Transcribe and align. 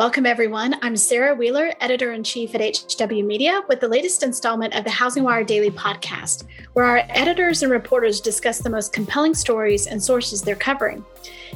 Welcome, 0.00 0.24
everyone. 0.24 0.76
I'm 0.80 0.96
Sarah 0.96 1.34
Wheeler, 1.34 1.74
editor 1.78 2.14
in 2.14 2.24
chief 2.24 2.54
at 2.54 2.62
HW 2.62 3.22
Media, 3.22 3.60
with 3.68 3.80
the 3.80 3.88
latest 3.88 4.22
installment 4.22 4.74
of 4.74 4.82
the 4.84 4.90
Housing 4.90 5.24
Wire 5.24 5.44
Daily 5.44 5.70
podcast, 5.70 6.44
where 6.72 6.86
our 6.86 7.02
editors 7.10 7.62
and 7.62 7.70
reporters 7.70 8.18
discuss 8.18 8.60
the 8.60 8.70
most 8.70 8.94
compelling 8.94 9.34
stories 9.34 9.88
and 9.88 10.02
sources 10.02 10.40
they're 10.40 10.56
covering. 10.56 11.04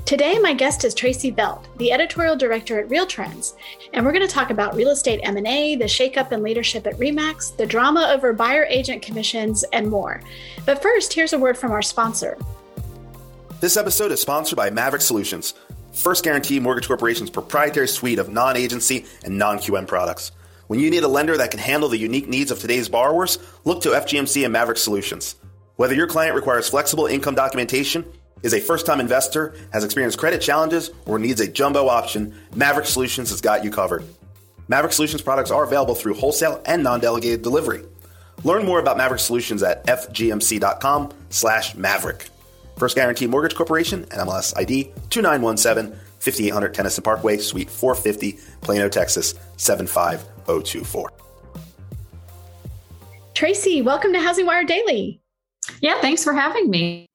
Today, 0.05 0.39
my 0.39 0.53
guest 0.53 0.85
is 0.85 0.93
Tracey 0.93 1.33
Velt, 1.33 1.67
the 1.79 1.91
editorial 1.91 2.37
director 2.37 2.79
at 2.79 2.91
Real 2.91 3.07
Trends, 3.07 3.55
and 3.95 4.05
we're 4.05 4.13
going 4.13 4.29
to 4.29 4.35
talk 4.35 4.51
about 4.51 4.75
real 4.75 4.91
estate 4.91 5.21
M&A, 5.23 5.77
the 5.77 5.87
shakeup 5.87 6.31
in 6.31 6.43
leadership 6.43 6.87
at 6.87 6.99
Remax, 6.99 7.57
the 7.57 7.65
drama 7.65 8.11
over 8.13 8.35
buyer 8.35 8.67
agent 8.69 9.01
commissions, 9.01 9.65
and 9.73 9.89
more. 9.89 10.21
But 10.67 10.83
first, 10.83 11.15
here's 11.15 11.33
a 11.33 11.39
word 11.39 11.57
from 11.57 11.73
our 11.73 11.81
sponsor. 11.81 12.37
This 13.61 13.79
episode 13.79 14.13
is 14.13 14.21
sponsored 14.21 14.59
by 14.59 14.69
Maverick 14.69 15.01
Solutions 15.01 15.55
First 15.95 16.25
Guarantee 16.25 16.59
Mortgage 16.59 16.89
Corporation's 16.89 17.31
proprietary 17.31 17.89
suite 17.89 18.19
of 18.19 18.29
non 18.29 18.57
agency 18.57 19.07
and 19.25 19.39
non 19.39 19.59
QM 19.59 19.87
products. 19.87 20.33
When 20.67 20.81
you 20.81 20.91
need 20.91 21.05
a 21.05 21.09
lender 21.09 21.37
that 21.37 21.51
can 21.51 21.61
handle 21.61 21.89
the 21.89 21.99
unique 21.99 22.27
needs 22.27 22.51
of 22.51 22.59
today's 22.59 22.89
borrowers, 22.89 23.39
look 23.65 23.83
to 23.83 23.91
FGMC 23.91 24.45
and 24.45 24.53
Maverick 24.53 24.79
Solutions. 24.79 25.37
Whether 25.77 25.95
your 25.95 26.07
client 26.07 26.35
requires 26.35 26.69
flexible 26.69 27.07
income 27.07 27.35
documentation, 27.35 28.05
is 28.43 28.53
a 28.53 28.61
first 28.61 28.87
time 28.87 29.01
investor, 29.01 29.55
has 29.73 29.85
experienced 29.85 30.19
credit 30.19 30.41
challenges, 30.41 30.91
or 31.07 31.19
needs 31.19 31.41
a 31.41 31.49
jumbo 31.49 31.89
option, 31.89 32.35
Maverick 32.55 32.87
Solutions 32.87 33.31
has 33.31 33.41
got 33.41 33.65
you 33.65 33.71
covered. 33.71 34.05
Maverick 34.69 34.93
Solutions 34.93 35.23
products 35.23 35.51
are 35.51 35.65
available 35.65 35.95
through 35.95 36.15
wholesale 36.15 36.61
and 36.67 36.83
non 36.83 37.01
delegated 37.01 37.43
delivery. 37.43 37.85
Learn 38.43 38.67
more 38.67 38.81
about 38.81 38.97
Maverick 38.97 39.21
Solutions 39.21 39.63
at 39.63 39.87
fgmc.com 39.87 41.13
slash 41.31 41.75
maverick. 41.77 42.29
First 42.77 42.97
Guarantee 42.97 43.27
Mortgage 43.27 43.55
Corporation, 43.55 44.05
NMLS 44.07 44.57
ID 44.57 44.85
2917, 45.11 45.99
5800 46.19 46.75
Tennyson 46.75 47.05
Parkway, 47.05 47.39
Suite 47.39 47.71
450, 47.71 48.39
Plano, 48.61 48.89
Texas 48.89 49.35
75024. 49.57 51.13
Tracey, 53.35 53.83
welcome 53.83 54.13
to 54.13 54.21
Housing 54.21 54.47
Wire 54.47 54.65
Daily. 54.65 55.21
Yeah, 55.81 56.01
thanks 56.01 56.23
for 56.23 56.33
having 56.33 56.71
me. 56.71 57.07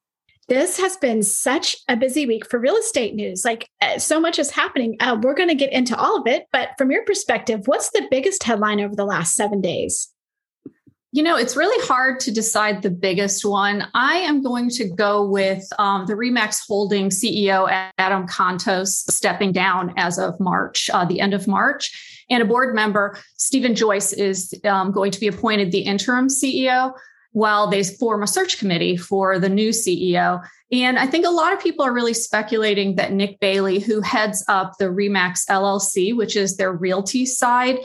This 0.47 0.79
has 0.79 0.97
been 0.97 1.21
such 1.21 1.77
a 1.87 1.95
busy 1.95 2.25
week 2.25 2.49
for 2.49 2.59
real 2.59 2.75
estate 2.75 3.13
news. 3.13 3.45
Like 3.45 3.69
uh, 3.81 3.99
so 3.99 4.19
much 4.19 4.39
is 4.39 4.49
happening. 4.49 4.97
Uh, 4.99 5.15
we're 5.21 5.35
going 5.35 5.49
to 5.49 5.55
get 5.55 5.71
into 5.71 5.95
all 5.95 6.19
of 6.19 6.25
it, 6.25 6.47
but 6.51 6.69
from 6.77 6.89
your 6.89 7.05
perspective, 7.05 7.67
what's 7.67 7.91
the 7.91 8.07
biggest 8.09 8.43
headline 8.43 8.81
over 8.81 8.95
the 8.95 9.05
last 9.05 9.35
seven 9.35 9.61
days? 9.61 10.09
You 11.11 11.23
know, 11.23 11.37
it's 11.37 11.55
really 11.55 11.87
hard 11.87 12.19
to 12.21 12.31
decide 12.31 12.83
the 12.83 12.91
biggest 12.91 13.43
one. 13.43 13.87
I 13.95 14.17
am 14.17 14.43
going 14.43 14.69
to 14.71 14.87
go 14.87 15.25
with 15.25 15.67
um, 15.79 16.05
the 16.05 16.13
Remax 16.13 16.59
Holding 16.67 17.09
CEO, 17.09 17.67
Adam 17.97 18.27
Contos, 18.27 18.89
stepping 19.09 19.51
down 19.51 19.91
as 19.97 20.19
of 20.19 20.39
March, 20.39 20.87
uh, 20.93 21.05
the 21.05 21.19
end 21.19 21.33
of 21.33 21.47
March. 21.47 22.25
And 22.29 22.43
a 22.43 22.45
board 22.45 22.75
member, 22.75 23.17
Stephen 23.37 23.73
Joyce, 23.73 24.13
is 24.13 24.53
um, 24.65 24.91
going 24.91 25.09
to 25.09 25.19
be 25.19 25.25
appointed 25.25 25.71
the 25.71 25.79
interim 25.79 26.27
CEO 26.27 26.93
while 27.31 27.67
they 27.67 27.83
form 27.83 28.21
a 28.21 28.27
search 28.27 28.59
committee 28.59 28.95
for 28.95 29.39
the 29.39 29.49
new 29.49 29.69
CEO. 29.69 30.43
And 30.71 30.99
I 30.99 31.07
think 31.07 31.25
a 31.25 31.31
lot 31.31 31.53
of 31.53 31.59
people 31.59 31.83
are 31.85 31.93
really 31.93 32.13
speculating 32.13 32.95
that 32.95 33.13
Nick 33.13 33.39
Bailey, 33.39 33.79
who 33.79 34.01
heads 34.01 34.45
up 34.47 34.73
the 34.77 34.85
Remax 34.85 35.47
LLC, 35.49 36.15
which 36.15 36.35
is 36.35 36.57
their 36.57 36.71
realty 36.71 37.25
side, 37.25 37.79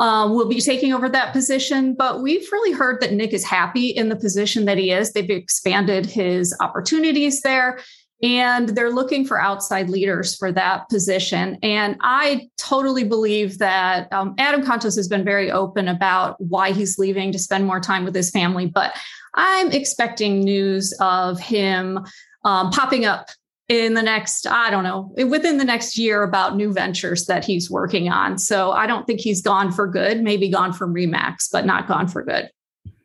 um, 0.00 0.34
will 0.34 0.48
be 0.48 0.60
taking 0.60 0.92
over 0.92 1.08
that 1.08 1.32
position. 1.32 1.94
But 1.94 2.22
we've 2.22 2.46
really 2.52 2.72
heard 2.72 3.00
that 3.00 3.12
Nick 3.12 3.32
is 3.32 3.44
happy 3.44 3.88
in 3.88 4.08
the 4.08 4.16
position 4.16 4.64
that 4.66 4.78
he 4.78 4.92
is. 4.92 5.12
They've 5.12 5.28
expanded 5.28 6.06
his 6.06 6.54
opportunities 6.60 7.42
there 7.42 7.80
and 8.22 8.70
they're 8.70 8.90
looking 8.90 9.24
for 9.24 9.40
outside 9.40 9.88
leaders 9.88 10.34
for 10.34 10.50
that 10.52 10.88
position. 10.88 11.56
And 11.62 11.96
I 12.00 12.48
totally 12.56 13.04
believe 13.04 13.58
that 13.58 14.12
um, 14.12 14.34
Adam 14.38 14.62
Contos 14.62 14.96
has 14.96 15.06
been 15.06 15.24
very 15.24 15.50
open 15.50 15.86
about 15.86 16.40
why 16.40 16.72
he's 16.72 16.98
leaving 16.98 17.30
to 17.32 17.38
spend 17.38 17.64
more 17.64 17.80
time 17.80 18.04
with 18.04 18.14
his 18.14 18.30
family. 18.30 18.66
But 18.66 18.92
I'm 19.34 19.70
expecting 19.70 20.40
news 20.40 20.92
of 21.00 21.38
him 21.38 22.00
um, 22.44 22.70
popping 22.70 23.04
up 23.04 23.28
in 23.68 23.94
the 23.94 24.02
next, 24.02 24.46
I 24.46 24.70
don't 24.70 24.82
know, 24.82 25.12
within 25.26 25.58
the 25.58 25.64
next 25.64 25.98
year 25.98 26.22
about 26.22 26.56
new 26.56 26.72
ventures 26.72 27.26
that 27.26 27.44
he's 27.44 27.70
working 27.70 28.08
on. 28.08 28.38
So 28.38 28.72
I 28.72 28.86
don't 28.86 29.06
think 29.06 29.20
he's 29.20 29.42
gone 29.42 29.70
for 29.72 29.86
good, 29.86 30.22
maybe 30.22 30.48
gone 30.48 30.72
from 30.72 30.94
Remax, 30.94 31.48
but 31.52 31.66
not 31.66 31.86
gone 31.86 32.08
for 32.08 32.24
good. 32.24 32.50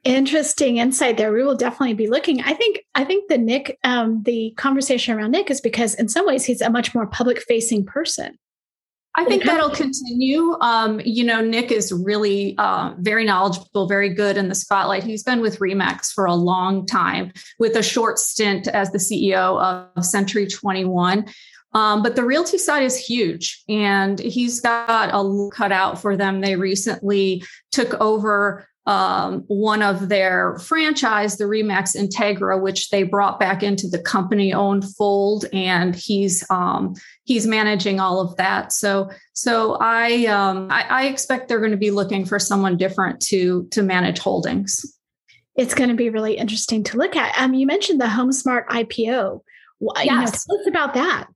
Interesting 0.05 0.77
insight 0.77 1.17
there. 1.17 1.31
We 1.31 1.43
will 1.43 1.55
definitely 1.55 1.93
be 1.93 2.07
looking. 2.07 2.41
I 2.41 2.53
think 2.53 2.79
I 2.93 3.05
think 3.05 3.29
the 3.29 3.37
Nick, 3.37 3.77
um, 3.83 4.21
the 4.23 4.53
conversation 4.57 5.17
around 5.17 5.31
Nick 5.31 5.49
is 5.49 5.61
because 5.61 5.95
in 5.95 6.09
some 6.09 6.25
ways 6.25 6.43
he's 6.43 6.61
a 6.61 6.69
much 6.69 6.93
more 6.93 7.07
public 7.07 7.41
facing 7.41 7.85
person. 7.85 8.37
I 9.15 9.25
think 9.25 9.43
that'll 9.43 9.69
continue. 9.69 10.57
Um, 10.59 10.99
you 11.05 11.23
know, 11.23 11.39
Nick 11.39 11.71
is 11.71 11.91
really 11.91 12.55
uh, 12.57 12.93
very 12.97 13.25
knowledgeable, 13.25 13.87
very 13.87 14.09
good 14.09 14.37
in 14.37 14.49
the 14.49 14.55
spotlight. 14.55 15.03
He's 15.03 15.23
been 15.23 15.39
with 15.39 15.59
Remax 15.59 16.11
for 16.11 16.25
a 16.25 16.33
long 16.33 16.87
time, 16.87 17.31
with 17.59 17.75
a 17.75 17.83
short 17.83 18.17
stint 18.17 18.67
as 18.67 18.91
the 18.91 18.97
CEO 18.97 19.61
of 19.95 20.03
Century 20.03 20.47
21. 20.47 21.25
Um, 21.75 22.03
but 22.03 22.15
the 22.15 22.23
realty 22.23 22.57
side 22.57 22.83
is 22.83 22.97
huge, 22.97 23.63
and 23.67 24.19
he's 24.19 24.59
got 24.59 25.09
a 25.13 25.49
cutout 25.51 26.01
for 26.01 26.15
them. 26.15 26.41
They 26.41 26.55
recently 26.55 27.43
took 27.71 27.93
over 27.95 28.67
um, 28.85 29.43
one 29.47 29.81
of 29.81 30.09
their 30.09 30.57
franchise, 30.59 31.37
the 31.37 31.45
Remax 31.45 31.95
Integra, 31.95 32.61
which 32.61 32.89
they 32.89 33.03
brought 33.03 33.39
back 33.39 33.63
into 33.63 33.87
the 33.87 33.99
company-owned 33.99 34.83
fold, 34.95 35.45
and 35.53 35.95
he's 35.95 36.43
um, 36.49 36.93
he's 37.23 37.47
managing 37.47 37.99
all 37.99 38.19
of 38.19 38.35
that. 38.35 38.73
So 38.73 39.09
so 39.31 39.77
I, 39.79 40.25
um, 40.25 40.67
I 40.69 40.85
I 40.89 41.05
expect 41.05 41.47
they're 41.47 41.59
going 41.59 41.71
to 41.71 41.77
be 41.77 41.91
looking 41.91 42.25
for 42.25 42.39
someone 42.39 42.75
different 42.75 43.21
to 43.27 43.67
to 43.71 43.83
manage 43.83 44.19
holdings. 44.19 44.85
It's 45.55 45.73
going 45.73 45.89
to 45.89 45.95
be 45.95 46.09
really 46.09 46.35
interesting 46.35 46.83
to 46.85 46.97
look 46.97 47.15
at. 47.15 47.39
Um, 47.39 47.53
you 47.53 47.67
mentioned 47.67 48.01
the 48.01 48.05
HomeSmart 48.05 48.67
IPO. 48.67 49.41
Yes. 49.79 50.05
You 50.05 50.11
know, 50.11 50.25
tell 50.25 50.61
us 50.61 50.67
about 50.67 50.93
that. 50.95 51.27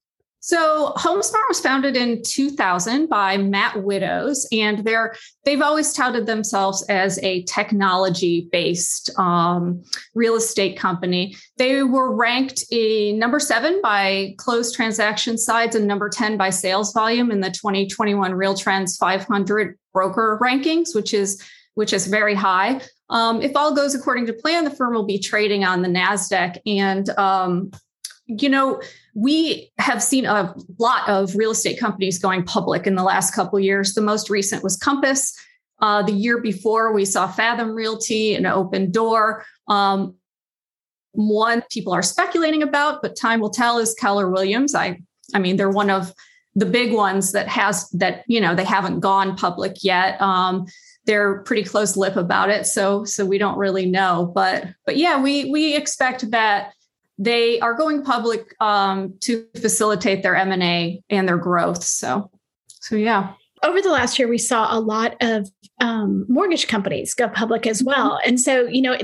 So 0.47 0.94
HomeSmart 0.96 1.50
was 1.50 1.59
founded 1.59 1.97
in 1.97 2.22
2000 2.24 3.09
by 3.09 3.35
Matt 3.35 3.74
Widdoes, 3.74 4.47
and 4.53 4.80
they're 4.80 5.13
they've 5.44 5.62
always 5.62 5.91
touted 5.91 6.25
themselves 6.25 6.85
as 6.88 7.19
a 7.22 7.44
technology-based 7.44 9.09
um, 9.19 9.84
real 10.16 10.35
estate 10.35 10.80
company. 10.80 11.35
They 11.58 11.84
were 11.84 12.16
ranked 12.16 12.63
a 12.72 13.12
number 13.12 13.41
seven 13.41 13.81
by 13.84 14.35
closed 14.38 14.74
transaction 14.74 15.38
sides 15.38 15.75
and 15.75 15.85
number 15.85 16.08
10 16.08 16.38
by 16.38 16.52
sales 16.52 16.94
volume 16.94 17.29
in 17.29 17.41
the 17.41 17.52
2021 17.52 18.34
Real 18.34 18.56
Trends 18.56 18.96
500 18.96 19.78
broker 19.91 20.40
rankings, 20.41 20.96
which 20.96 21.14
is 21.14 21.44
which 21.74 21.91
is 21.91 22.08
very 22.08 22.35
high. 22.35 22.79
Um, 23.09 23.41
if 23.41 23.53
all 23.58 23.75
goes 23.75 23.96
according 23.96 24.28
to 24.28 24.34
plan, 24.34 24.64
the 24.64 24.72
firm 24.72 24.94
will 24.94 25.06
be 25.06 25.19
trading 25.19 25.66
on 25.66 25.81
the 25.81 25.90
Nasdaq, 25.90 26.58
and 26.66 27.09
um, 27.19 27.72
you 28.27 28.49
know 28.49 28.81
we 29.15 29.71
have 29.79 30.03
seen 30.03 30.25
a 30.25 30.53
lot 30.77 31.09
of 31.09 31.35
real 31.35 31.51
estate 31.51 31.79
companies 31.79 32.19
going 32.19 32.43
public 32.43 32.85
in 32.85 32.93
the 32.95 33.03
last 33.03 33.33
couple 33.33 33.59
years. 33.59 33.93
The 33.93 34.01
most 34.01 34.29
recent 34.29 34.63
was 34.63 34.77
Compass. 34.77 35.35
Uh, 35.79 36.03
the 36.03 36.11
year 36.11 36.39
before, 36.39 36.93
we 36.93 37.05
saw 37.05 37.27
Fathom 37.27 37.73
Realty 37.73 38.35
and 38.35 38.45
Opendoor. 38.45 39.41
Um, 39.67 40.16
one 41.13 41.63
people 41.71 41.93
are 41.93 42.03
speculating 42.03 42.61
about, 42.61 43.01
but 43.01 43.16
time 43.16 43.39
will 43.39 43.49
tell. 43.49 43.79
Is 43.79 43.95
Keller 43.95 44.29
Williams? 44.29 44.75
I, 44.75 44.99
I 45.33 45.39
mean, 45.39 45.57
they're 45.57 45.69
one 45.69 45.90
of 45.90 46.13
the 46.53 46.66
big 46.66 46.93
ones 46.93 47.31
that 47.31 47.47
has 47.47 47.90
that. 47.91 48.23
You 48.28 48.40
know, 48.40 48.53
they 48.53 48.66
haven't 48.66 48.99
gone 48.99 49.35
public 49.35 49.84
yet. 49.84 50.22
Um, 50.22 50.67
they're 51.05 51.41
pretty 51.43 51.63
close 51.63 51.97
lip 51.97 52.17
about 52.17 52.49
it, 52.49 52.67
so 52.67 53.03
so 53.03 53.25
we 53.25 53.40
don't 53.40 53.57
really 53.57 53.87
know. 53.87 54.31
But 54.34 54.67
but 54.85 54.97
yeah, 54.97 55.19
we 55.22 55.49
we 55.49 55.75
expect 55.75 56.29
that 56.31 56.73
they 57.17 57.59
are 57.59 57.73
going 57.73 58.03
public 58.03 58.55
um, 58.59 59.16
to 59.22 59.46
facilitate 59.59 60.23
their 60.23 60.35
m&a 60.35 61.02
and 61.09 61.28
their 61.28 61.37
growth. 61.37 61.84
So 61.84 62.29
so 62.67 62.96
yeah. 62.96 63.34
Over 63.64 63.81
the 63.81 63.91
last 63.91 64.19
year 64.19 64.28
we 64.28 64.37
saw 64.37 64.75
a 64.75 64.79
lot 64.79 65.16
of 65.22 65.49
um, 65.81 66.25
mortgage 66.29 66.67
companies 66.67 67.14
go 67.14 67.28
public 67.28 67.66
as 67.67 67.79
mm-hmm. 67.79 67.87
well. 67.87 68.19
And 68.25 68.40
so 68.40 68.67
you 68.67 68.81
know 68.81 68.97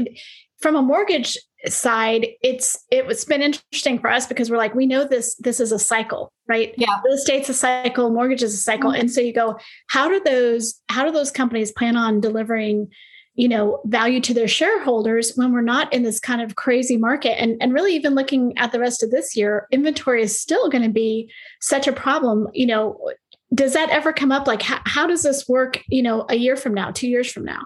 from 0.60 0.76
a 0.76 0.82
mortgage 0.82 1.38
side 1.68 2.28
it's 2.42 2.78
it's 2.92 3.24
been 3.24 3.42
interesting 3.42 3.98
for 3.98 4.10
us 4.10 4.28
because 4.28 4.52
we're 4.52 4.58
like 4.58 4.76
we 4.76 4.86
know 4.86 5.06
this 5.06 5.36
this 5.36 5.60
is 5.60 5.72
a 5.72 5.80
cycle 5.80 6.32
right? 6.48 6.74
Yeah. 6.78 7.00
Real 7.06 7.16
estate's 7.16 7.48
a 7.48 7.54
cycle 7.54 8.10
mortgage 8.10 8.44
is 8.44 8.54
a 8.54 8.58
cycle. 8.58 8.92
Mm-hmm. 8.92 9.02
and 9.02 9.12
so 9.12 9.22
you 9.22 9.34
go 9.34 9.58
how 9.88 10.10
do 10.10 10.22
those 10.24 10.82
how 10.90 11.06
do 11.06 11.12
those 11.12 11.32
companies 11.32 11.72
plan 11.72 11.96
on 11.96 12.20
delivering 12.20 12.90
you 13.36 13.48
know 13.48 13.82
value 13.86 14.20
to 14.22 14.34
their 14.34 14.48
shareholders 14.48 15.34
when 15.36 15.52
we're 15.52 15.62
not 15.62 15.92
in 15.92 16.04
this 16.04 16.20
kind 16.20 16.42
of 16.42 16.56
crazy 16.56 16.98
market. 16.98 17.40
And 17.42 17.58
and 17.62 17.74
really 17.74 17.96
even 17.96 18.16
looking 18.16 18.58
at 18.58 18.72
the 18.72 18.80
rest 18.80 19.04
of 19.04 19.12
this 19.12 19.36
year 19.36 19.68
inventory 19.72 20.22
is 20.22 20.40
still 20.40 20.70
going 20.70 20.84
to 20.84 20.90
be 20.90 21.32
such 21.60 21.88
a 21.88 21.94
problem. 21.94 22.48
You 22.54 22.68
know 22.68 23.00
does 23.54 23.74
that 23.74 23.90
ever 23.90 24.12
come 24.12 24.32
up? 24.32 24.48
Like 24.48 24.64
how, 24.64 24.82
how 24.86 25.08
does 25.08 25.24
this 25.24 25.48
work 25.48 25.82
you 25.88 26.02
know 26.02 26.26
a 26.30 26.36
year 26.36 26.56
from 26.56 26.74
now 26.74 26.92
two 26.92 27.08
years 27.08 27.32
from 27.32 27.46
now? 27.46 27.66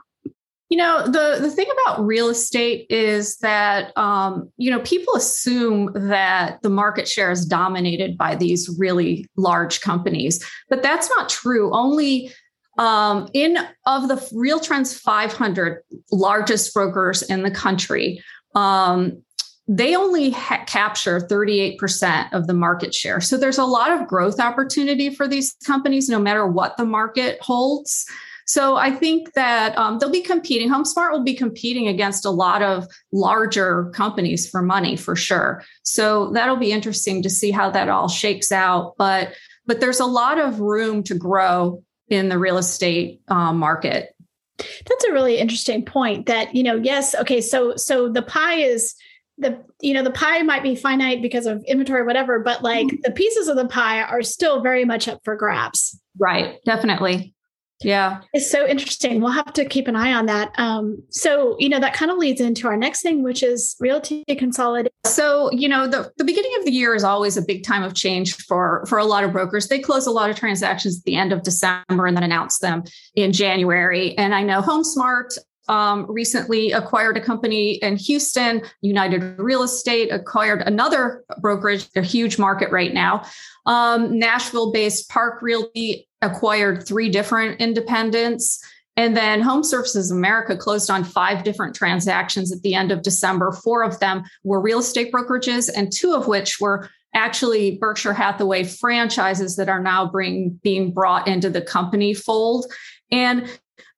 You 0.70 0.78
know 0.78 1.06
the 1.06 1.38
the 1.40 1.52
thing 1.52 1.68
about 1.84 2.06
real 2.06 2.30
estate 2.30 2.88
is 2.90 3.38
that 3.38 3.98
um, 3.98 4.52
you 4.58 4.70
know 4.72 4.80
people 4.82 5.16
assume 5.16 5.92
that 5.96 6.62
the 6.62 6.70
market 6.70 7.08
share 7.08 7.32
is 7.32 7.46
dominated 7.46 8.18
by 8.18 8.36
these 8.36 8.74
really 8.78 9.26
large 9.38 9.82
companies, 9.82 10.46
but 10.70 10.84
that's 10.84 11.10
not 11.10 11.30
true. 11.30 11.74
Only 11.74 12.32
um, 12.78 13.30
in 13.34 13.58
of 13.86 14.08
the 14.08 14.28
Real 14.34 14.60
Trends 14.60 14.98
500 14.98 15.82
largest 16.12 16.74
brokers 16.74 17.24
in 17.24 17.44
the 17.44 17.52
country, 17.52 18.24
um, 18.56 19.22
they 19.68 19.96
only 19.96 20.32
ha- 20.32 20.64
capture 20.66 21.20
38% 21.20 22.32
of 22.32 22.48
the 22.48 22.54
market 22.54 22.94
share. 22.94 23.20
So 23.20 23.38
there's 23.38 23.58
a 23.58 23.66
lot 23.66 23.92
of 23.92 24.08
growth 24.08 24.40
opportunity 24.40 25.10
for 25.10 25.28
these 25.28 25.56
companies, 25.66 26.08
no 26.08 26.20
matter 26.20 26.48
what 26.48 26.78
the 26.78 26.86
market 26.86 27.40
holds. 27.42 28.06
So 28.46 28.78
I 28.78 28.92
think 28.92 29.34
that 29.34 29.78
um, 29.78 30.00
they'll 30.00 30.10
be 30.10 30.22
competing. 30.22 30.70
HomeSmart 30.70 31.12
will 31.12 31.24
be 31.24 31.34
competing 31.34 31.90
against 31.90 32.24
a 32.24 32.30
lot 32.30 32.62
of 32.62 32.88
larger 33.12 33.90
companies 33.94 34.50
for 34.50 34.62
money 34.62 34.96
for 34.96 35.18
sure. 35.18 35.66
So 35.84 36.32
that'll 36.32 36.56
be 36.56 36.72
interesting 36.72 37.22
to 37.24 37.30
see 37.30 37.52
how 37.52 37.70
that 37.72 37.90
all 37.90 38.08
shakes 38.08 38.54
out. 38.54 38.94
But 38.98 39.34
but 39.66 39.82
there's 39.82 40.00
a 40.00 40.06
lot 40.06 40.40
of 40.40 40.62
room 40.62 41.04
to 41.04 41.14
grow 41.14 41.84
in 42.10 42.30
the 42.30 42.38
real 42.38 42.58
estate 42.58 43.22
um, 43.28 43.58
market. 43.58 44.16
That's 44.58 45.06
a 45.06 45.14
really 45.14 45.38
interesting 45.38 45.86
point. 45.86 46.26
That 46.26 46.56
you 46.56 46.64
know, 46.64 46.76
yes, 46.76 47.14
okay, 47.16 47.42
so 47.42 47.76
so 47.76 48.10
the 48.10 48.24
pie 48.24 48.56
is 48.56 48.96
the 49.38 49.64
you 49.82 49.94
know 49.94 50.04
the 50.04 50.12
pie 50.12 50.42
might 50.42 50.64
be 50.64 50.76
finite 50.76 51.22
because 51.22 51.46
of 51.46 51.64
inventory 51.66 52.04
whatever 52.04 52.40
but 52.40 52.64
like 52.64 52.88
mm-hmm. 52.88 53.02
the 53.04 53.12
pieces 53.12 53.48
of 53.48 53.56
the 53.56 53.68
pie 53.68 54.02
are 54.02 54.24
still 54.24 54.62
very 54.62 54.84
much 54.84 55.08
up 55.08 55.22
for 55.24 55.36
grabs 55.36 56.00
right 56.18 56.58
definitely 56.66 57.34
yeah. 57.82 58.22
It's 58.34 58.50
so 58.50 58.68
interesting. 58.68 59.22
We'll 59.22 59.32
have 59.32 59.54
to 59.54 59.66
keep 59.66 59.88
an 59.88 59.96
eye 59.96 60.14
on 60.14 60.26
that. 60.26 60.52
Um, 60.58 61.04
so, 61.10 61.56
you 61.60 61.70
know, 61.70 61.80
that 61.80 61.94
kind 61.94 62.10
of 62.10 62.18
leads 62.18 62.42
into 62.42 62.68
our 62.68 62.78
next 62.78 63.02
thing, 63.02 63.24
which 63.24 63.44
is 63.44 63.76
realty 63.80 64.24
consolidation. 64.38 64.92
So, 65.06 65.52
you 65.52 65.70
know, 65.70 65.88
the, 65.88 66.12
the 66.18 66.24
beginning 66.24 66.52
of 66.58 66.66
the 66.66 66.72
year 66.72 66.96
is 66.96 67.04
always 67.04 67.38
a 67.38 67.42
big 67.42 67.64
time 67.64 67.84
of 67.84 67.94
change 67.94 68.36
for, 68.36 68.84
for 68.88 68.98
a 68.98 69.06
lot 69.06 69.24
of 69.24 69.32
brokers. 69.32 69.68
They 69.68 69.80
close 69.80 70.08
a 70.08 70.12
lot 70.12 70.30
of 70.30 70.36
transactions 70.36 71.00
at 71.00 71.04
the 71.04 71.16
end 71.16 71.32
of 71.32 71.44
December 71.44 72.08
and 72.08 72.18
then 72.18 72.24
announce 72.24 72.60
them 72.60 72.84
in 73.16 73.32
January. 73.32 74.18
And 74.18 74.34
I 74.34 74.42
know 74.44 74.62
HomeSmart 74.62 75.38
um, 75.68 76.06
recently 76.10 76.72
acquired 76.72 77.18
a 77.18 77.22
company 77.22 77.74
in 77.76 77.98
Houston. 77.98 78.62
United 78.82 79.40
Real 79.40 79.64
Estate 79.64 80.12
acquired 80.12 80.62
another 80.62 81.24
brokerage, 81.42 81.88
a 81.96 82.02
huge 82.02 82.38
market 82.38 82.72
right 82.72 82.94
now. 82.94 83.24
Um, 83.66 84.18
Nashville 84.18 84.72
based 84.72 85.10
Park 85.10 85.42
Realty 85.42 86.08
acquired 86.22 86.88
three 86.88 87.10
different 87.10 87.60
independents. 87.60 88.64
And 88.96 89.16
then 89.16 89.42
Home 89.42 89.64
Services 89.64 90.10
America 90.10 90.58
closed 90.58 90.90
on 90.90 91.04
five 91.04 91.44
different 91.44 91.76
transactions 91.76 92.52
at 92.52 92.64
the 92.64 92.74
end 92.74 92.92
of 92.92 93.04
December. 93.04 93.52
Four 93.52 93.84
of 93.84 94.00
them 94.00 94.24
were 94.44 94.60
real 94.60 94.80
estate 94.80 95.12
brokerages, 95.12 95.70
and 95.74 95.92
two 95.94 96.16
of 96.16 96.28
which 96.28 96.60
were 96.60 96.90
actually 97.14 97.78
Berkshire 97.78 98.14
Hathaway 98.14 98.64
franchises 98.64 99.56
that 99.56 99.70
are 99.70 99.82
now 99.82 100.10
bring, 100.10 100.60
being 100.64 100.92
brought 100.92 101.28
into 101.28 101.50
the 101.50 101.62
company 101.62 102.14
fold. 102.14 102.66
And 103.12 103.48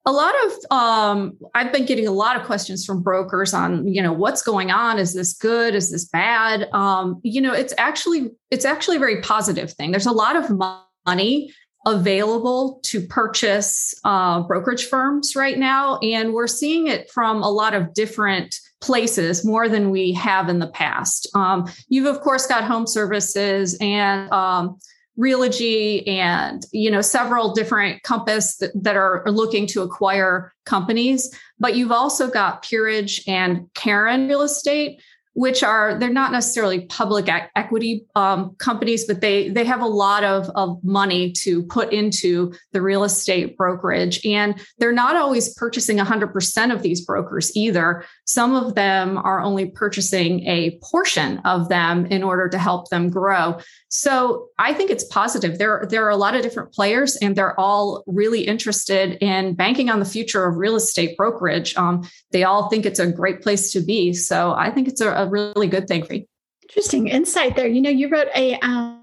a 0.06 0.12
lot 0.12 0.34
of 0.46 0.52
um, 0.70 1.36
i've 1.54 1.72
been 1.72 1.84
getting 1.84 2.06
a 2.06 2.12
lot 2.12 2.36
of 2.36 2.44
questions 2.44 2.86
from 2.86 3.02
brokers 3.02 3.52
on 3.52 3.86
you 3.86 4.02
know 4.02 4.12
what's 4.12 4.42
going 4.42 4.70
on? 4.70 4.98
Is 4.98 5.14
this 5.14 5.34
good? 5.34 5.74
Is 5.74 5.90
this 5.90 6.06
bad? 6.06 6.68
Um, 6.72 7.20
you 7.22 7.40
know 7.40 7.52
it's 7.52 7.74
actually 7.78 8.30
it's 8.50 8.64
actually 8.64 8.96
a 8.96 9.00
very 9.00 9.20
positive 9.20 9.72
thing. 9.72 9.90
There's 9.90 10.06
a 10.06 10.12
lot 10.12 10.36
of 10.36 10.50
money 11.06 11.52
available 11.86 12.80
to 12.84 13.06
purchase 13.06 13.94
uh, 14.04 14.42
brokerage 14.42 14.86
firms 14.86 15.34
right 15.34 15.58
now 15.58 15.96
and 15.98 16.34
we're 16.34 16.46
seeing 16.46 16.88
it 16.88 17.10
from 17.10 17.42
a 17.42 17.50
lot 17.50 17.72
of 17.72 17.94
different 17.94 18.54
places 18.82 19.46
more 19.46 19.66
than 19.66 19.90
we 19.90 20.12
have 20.12 20.48
in 20.50 20.58
the 20.58 20.66
past. 20.68 21.28
Um, 21.34 21.70
you've 21.88 22.06
of 22.06 22.20
course 22.20 22.46
got 22.46 22.64
home 22.64 22.86
services 22.86 23.76
and 23.80 24.30
um, 24.30 24.78
Realogy 25.20 26.08
and 26.08 26.64
you 26.72 26.90
know 26.90 27.02
several 27.02 27.52
different 27.52 28.02
Compass 28.02 28.56
that, 28.56 28.70
that 28.74 28.96
are 28.96 29.22
looking 29.26 29.66
to 29.68 29.82
acquire 29.82 30.52
companies, 30.64 31.32
but 31.58 31.76
you've 31.76 31.92
also 31.92 32.30
got 32.30 32.62
Peerage 32.62 33.22
and 33.28 33.68
Caron 33.74 34.26
Real 34.28 34.42
Estate, 34.42 35.02
which 35.34 35.62
are 35.62 35.98
they're 35.98 36.10
not 36.10 36.32
necessarily 36.32 36.86
public 36.86 37.28
equity 37.54 38.04
um, 38.16 38.54
companies, 38.58 39.06
but 39.06 39.20
they 39.20 39.48
they 39.48 39.64
have 39.64 39.80
a 39.80 39.86
lot 39.86 40.24
of, 40.24 40.50
of 40.54 40.82
money 40.82 41.32
to 41.32 41.62
put 41.64 41.92
into 41.92 42.52
the 42.72 42.82
real 42.82 43.04
estate 43.04 43.56
brokerage, 43.56 44.24
and 44.26 44.60
they're 44.78 44.92
not 44.92 45.16
always 45.16 45.54
purchasing 45.54 45.98
100% 45.98 46.74
of 46.74 46.82
these 46.82 47.04
brokers 47.04 47.56
either. 47.56 48.04
Some 48.26 48.54
of 48.54 48.74
them 48.74 49.18
are 49.18 49.40
only 49.40 49.70
purchasing 49.70 50.46
a 50.46 50.78
portion 50.82 51.38
of 51.44 51.68
them 51.68 52.06
in 52.06 52.22
order 52.22 52.48
to 52.48 52.58
help 52.58 52.90
them 52.90 53.08
grow. 53.08 53.58
So 53.88 54.48
I 54.58 54.72
think 54.72 54.90
it's 54.90 55.04
positive. 55.04 55.58
There 55.58 55.86
there 55.88 56.04
are 56.06 56.10
a 56.10 56.16
lot 56.16 56.34
of 56.34 56.42
different 56.42 56.72
players, 56.72 57.16
and 57.16 57.36
they're 57.36 57.58
all 57.58 58.02
really 58.06 58.42
interested 58.42 59.18
in 59.20 59.54
banking 59.54 59.90
on 59.90 60.00
the 60.00 60.04
future 60.04 60.44
of 60.44 60.56
real 60.56 60.76
estate 60.76 61.16
brokerage. 61.16 61.76
Um, 61.76 62.08
they 62.32 62.44
all 62.44 62.68
think 62.68 62.84
it's 62.84 62.98
a 62.98 63.10
great 63.10 63.42
place 63.42 63.72
to 63.72 63.80
be. 63.80 64.12
So 64.12 64.52
I 64.52 64.70
think 64.70 64.88
it's 64.88 65.00
a 65.00 65.19
a 65.20 65.28
really 65.28 65.66
good 65.66 65.88
thing 65.88 66.04
for 66.04 66.14
you. 66.14 66.24
Interesting 66.62 67.08
insight 67.08 67.56
there. 67.56 67.66
You 67.66 67.80
know, 67.80 67.90
you 67.90 68.08
wrote 68.08 68.28
a 68.34 68.54
um, 68.60 69.00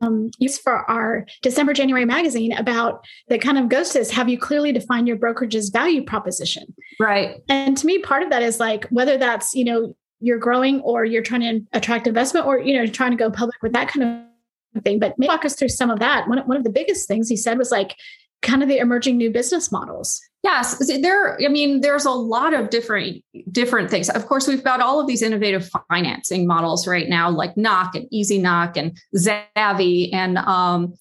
um, 0.00 0.30
use 0.38 0.58
for 0.58 0.88
our 0.90 1.26
December 1.42 1.72
January 1.72 2.04
magazine 2.04 2.52
about 2.52 3.04
that 3.28 3.40
kind 3.40 3.58
of 3.58 3.68
goes 3.68 3.90
to 3.90 3.98
this 3.98 4.10
have 4.10 4.28
you 4.28 4.38
clearly 4.38 4.72
defined 4.72 5.08
your 5.08 5.16
brokerage's 5.16 5.70
value 5.70 6.04
proposition? 6.04 6.74
Right. 7.00 7.42
And 7.48 7.76
to 7.76 7.86
me, 7.86 7.98
part 7.98 8.22
of 8.22 8.30
that 8.30 8.42
is 8.42 8.60
like 8.60 8.86
whether 8.88 9.16
that's, 9.16 9.54
you 9.54 9.64
know, 9.64 9.94
you're 10.20 10.38
growing 10.38 10.80
or 10.80 11.04
you're 11.04 11.22
trying 11.22 11.40
to 11.40 11.60
attract 11.72 12.06
investment 12.06 12.46
or, 12.46 12.58
you 12.58 12.74
know, 12.74 12.86
trying 12.86 13.10
to 13.10 13.16
go 13.16 13.30
public 13.30 13.62
with 13.62 13.72
that 13.72 13.88
kind 13.88 14.26
of 14.74 14.82
thing. 14.82 14.98
But 14.98 15.18
maybe 15.18 15.28
walk 15.28 15.44
us 15.44 15.56
through 15.56 15.68
some 15.68 15.90
of 15.90 15.98
that. 16.00 16.28
One, 16.28 16.38
one 16.46 16.56
of 16.56 16.64
the 16.64 16.70
biggest 16.70 17.08
things 17.08 17.28
he 17.28 17.36
said 17.36 17.58
was 17.58 17.70
like 17.70 17.96
kind 18.42 18.62
of 18.62 18.68
the 18.68 18.78
emerging 18.78 19.16
new 19.16 19.30
business 19.30 19.72
models. 19.72 20.20
Yes, 20.44 20.76
there. 21.00 21.42
I 21.42 21.48
mean, 21.48 21.80
there's 21.80 22.04
a 22.04 22.10
lot 22.10 22.52
of 22.52 22.68
different 22.68 23.24
different 23.50 23.90
things. 23.90 24.10
Of 24.10 24.26
course, 24.26 24.46
we've 24.46 24.62
got 24.62 24.82
all 24.82 25.00
of 25.00 25.06
these 25.06 25.22
innovative 25.22 25.70
financing 25.88 26.46
models 26.46 26.86
right 26.86 27.08
now, 27.08 27.30
like 27.30 27.56
Knock 27.56 27.94
and 27.94 28.06
Easy 28.10 28.36
Knock 28.36 28.76
and 28.76 28.94
Zavvie. 29.16 30.12
And 30.12 30.36
um, 30.36 30.92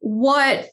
what 0.00 0.70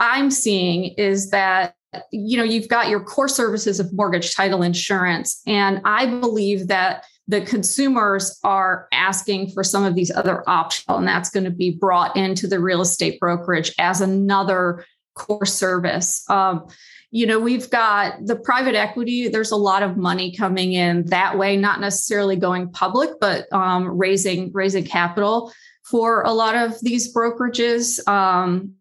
I'm 0.00 0.32
seeing 0.32 0.86
is 0.94 1.30
that 1.30 1.76
you 2.10 2.36
know 2.36 2.42
you've 2.42 2.66
got 2.66 2.88
your 2.88 2.98
core 2.98 3.28
services 3.28 3.78
of 3.78 3.92
mortgage, 3.92 4.34
title, 4.34 4.62
insurance, 4.64 5.40
and 5.46 5.80
I 5.84 6.06
believe 6.06 6.66
that 6.66 7.04
the 7.28 7.42
consumers 7.42 8.40
are 8.42 8.88
asking 8.90 9.50
for 9.50 9.62
some 9.62 9.84
of 9.84 9.94
these 9.94 10.10
other 10.10 10.42
options, 10.50 10.84
and 10.88 11.06
that's 11.06 11.30
going 11.30 11.44
to 11.44 11.50
be 11.50 11.70
brought 11.70 12.16
into 12.16 12.48
the 12.48 12.58
real 12.58 12.80
estate 12.80 13.20
brokerage 13.20 13.72
as 13.78 14.00
another 14.00 14.84
core 15.14 15.46
service. 15.46 16.28
Um, 16.28 16.66
you 17.10 17.26
know 17.26 17.38
we've 17.38 17.70
got 17.70 18.14
the 18.26 18.36
private 18.36 18.74
equity 18.74 19.28
there's 19.28 19.50
a 19.50 19.56
lot 19.56 19.82
of 19.82 19.96
money 19.96 20.34
coming 20.34 20.74
in 20.74 21.04
that 21.06 21.38
way 21.38 21.56
not 21.56 21.80
necessarily 21.80 22.36
going 22.36 22.70
public 22.70 23.10
but 23.20 23.50
um, 23.52 23.88
raising 23.96 24.52
raising 24.52 24.84
capital 24.84 25.50
for 25.90 26.22
a 26.22 26.32
lot 26.32 26.54
of 26.54 26.78
these 26.82 27.12
brokerages. 27.14 28.06
Um, 28.06 28.74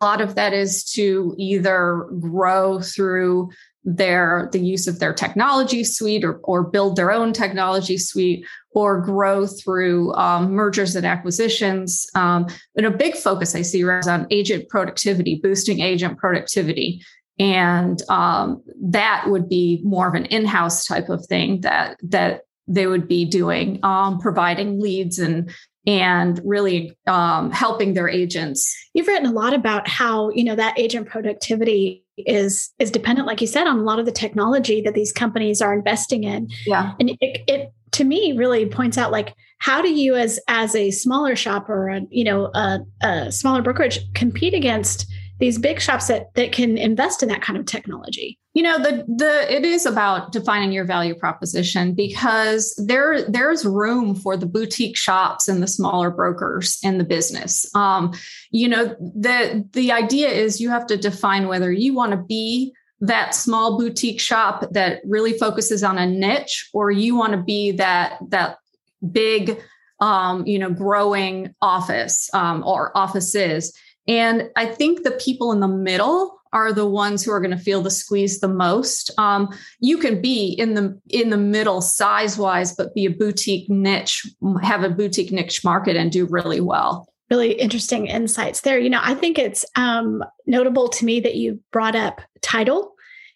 a 0.00 0.04
lot 0.04 0.20
of 0.20 0.34
that 0.34 0.52
is 0.52 0.84
to 0.92 1.34
either 1.38 2.06
grow 2.20 2.80
through 2.80 3.50
their 3.86 4.48
the 4.52 4.58
use 4.58 4.86
of 4.86 4.98
their 4.98 5.12
technology 5.12 5.84
suite 5.84 6.24
or, 6.24 6.40
or 6.44 6.62
build 6.62 6.96
their 6.96 7.12
own 7.12 7.34
technology 7.34 7.98
suite 7.98 8.46
or 8.70 9.00
grow 9.02 9.46
through 9.46 10.14
um, 10.14 10.52
mergers 10.52 10.96
and 10.96 11.04
acquisitions. 11.04 12.06
Um, 12.14 12.46
and 12.76 12.86
a 12.86 12.90
big 12.90 13.14
focus 13.14 13.54
i 13.54 13.60
see 13.60 13.82
is 13.82 14.08
on 14.08 14.26
agent 14.30 14.68
productivity 14.70 15.38
boosting 15.42 15.80
agent 15.80 16.16
productivity 16.16 17.02
and 17.38 18.00
um, 18.08 18.62
that 18.80 19.24
would 19.26 19.48
be 19.48 19.80
more 19.84 20.08
of 20.08 20.14
an 20.14 20.26
in-house 20.26 20.86
type 20.86 21.08
of 21.08 21.26
thing 21.26 21.60
that 21.62 21.96
that 22.02 22.42
they 22.66 22.86
would 22.86 23.06
be 23.06 23.24
doing 23.24 23.78
um, 23.82 24.18
providing 24.18 24.80
leads 24.80 25.18
and 25.18 25.50
and 25.86 26.40
really 26.44 26.96
um, 27.06 27.50
helping 27.50 27.92
their 27.92 28.08
agents. 28.08 28.74
You've 28.94 29.06
written 29.06 29.26
a 29.26 29.32
lot 29.32 29.52
about 29.52 29.86
how 29.88 30.30
you 30.30 30.44
know 30.44 30.54
that 30.54 30.78
agent 30.78 31.08
productivity 31.08 32.04
is 32.16 32.72
is 32.78 32.90
dependent 32.92 33.26
like 33.26 33.40
you 33.40 33.46
said 33.46 33.66
on 33.66 33.78
a 33.78 33.82
lot 33.82 33.98
of 33.98 34.06
the 34.06 34.12
technology 34.12 34.80
that 34.82 34.94
these 34.94 35.12
companies 35.12 35.60
are 35.60 35.74
investing 35.74 36.24
in. 36.24 36.48
Yeah. 36.66 36.92
And 37.00 37.10
it, 37.10 37.42
it 37.48 37.72
to 37.92 38.04
me 38.04 38.32
really 38.32 38.66
points 38.66 38.96
out 38.96 39.12
like 39.12 39.34
how 39.58 39.82
do 39.82 39.92
you 39.92 40.14
as 40.14 40.38
as 40.48 40.74
a 40.74 40.90
smaller 40.90 41.36
shop 41.36 41.68
or 41.68 41.88
a, 41.88 42.02
you 42.10 42.24
know 42.24 42.50
a, 42.54 42.78
a 43.02 43.32
smaller 43.32 43.62
brokerage 43.62 44.00
compete 44.14 44.54
against 44.54 45.06
these 45.40 45.58
big 45.58 45.80
shops 45.80 46.08
that 46.08 46.32
that 46.34 46.52
can 46.52 46.78
invest 46.78 47.22
in 47.22 47.28
that 47.28 47.42
kind 47.42 47.58
of 47.58 47.66
technology. 47.66 48.38
You 48.52 48.62
know 48.62 48.78
the 48.78 49.04
the 49.08 49.52
it 49.52 49.64
is 49.64 49.84
about 49.84 50.32
defining 50.32 50.72
your 50.72 50.84
value 50.84 51.14
proposition 51.14 51.94
because 51.94 52.74
there 52.86 53.28
there's 53.28 53.64
room 53.64 54.14
for 54.14 54.36
the 54.36 54.46
boutique 54.46 54.96
shops 54.96 55.48
and 55.48 55.62
the 55.62 55.66
smaller 55.66 56.10
brokers 56.10 56.78
in 56.82 56.98
the 56.98 57.04
business. 57.04 57.66
Um, 57.74 58.12
you 58.50 58.68
know 58.68 58.96
the 59.00 59.68
the 59.72 59.92
idea 59.92 60.28
is 60.28 60.60
you 60.60 60.70
have 60.70 60.86
to 60.86 60.96
define 60.96 61.48
whether 61.48 61.72
you 61.72 61.94
want 61.94 62.12
to 62.12 62.18
be 62.18 62.72
that 63.00 63.34
small 63.34 63.78
boutique 63.78 64.20
shop 64.20 64.66
that 64.70 65.02
really 65.04 65.36
focuses 65.36 65.82
on 65.82 65.98
a 65.98 66.06
niche 66.06 66.70
or 66.72 66.90
you 66.90 67.16
want 67.16 67.32
to 67.32 67.42
be 67.42 67.72
that 67.72 68.18
that 68.28 68.58
big 69.10 69.60
um, 70.00 70.46
you 70.46 70.58
know 70.58 70.70
growing 70.70 71.54
office 71.60 72.30
um, 72.34 72.62
or 72.64 72.96
offices 72.96 73.76
and 74.06 74.50
i 74.56 74.66
think 74.66 75.02
the 75.02 75.12
people 75.12 75.52
in 75.52 75.60
the 75.60 75.68
middle 75.68 76.40
are 76.54 76.72
the 76.72 76.86
ones 76.86 77.22
who 77.22 77.32
are 77.32 77.40
going 77.40 77.50
to 77.50 77.62
feel 77.62 77.82
the 77.82 77.90
squeeze 77.90 78.38
the 78.38 78.48
most. 78.48 79.10
Um, 79.18 79.48
you 79.80 79.98
can 79.98 80.22
be 80.22 80.52
in 80.52 80.74
the 80.74 80.98
in 81.10 81.30
the 81.30 81.36
middle 81.36 81.82
size 81.82 82.38
wise, 82.38 82.74
but 82.74 82.94
be 82.94 83.04
a 83.04 83.10
boutique 83.10 83.68
niche, 83.68 84.24
have 84.62 84.84
a 84.84 84.88
boutique 84.88 85.32
niche 85.32 85.64
market, 85.64 85.96
and 85.96 86.10
do 86.10 86.26
really 86.26 86.60
well. 86.60 87.08
Really 87.28 87.52
interesting 87.52 88.06
insights 88.06 88.60
there. 88.60 88.78
You 88.78 88.90
know, 88.90 89.00
I 89.02 89.14
think 89.14 89.38
it's 89.38 89.64
um, 89.76 90.22
notable 90.46 90.88
to 90.88 91.04
me 91.04 91.20
that 91.20 91.34
you 91.34 91.58
brought 91.72 91.96
up 91.96 92.20
title 92.40 92.93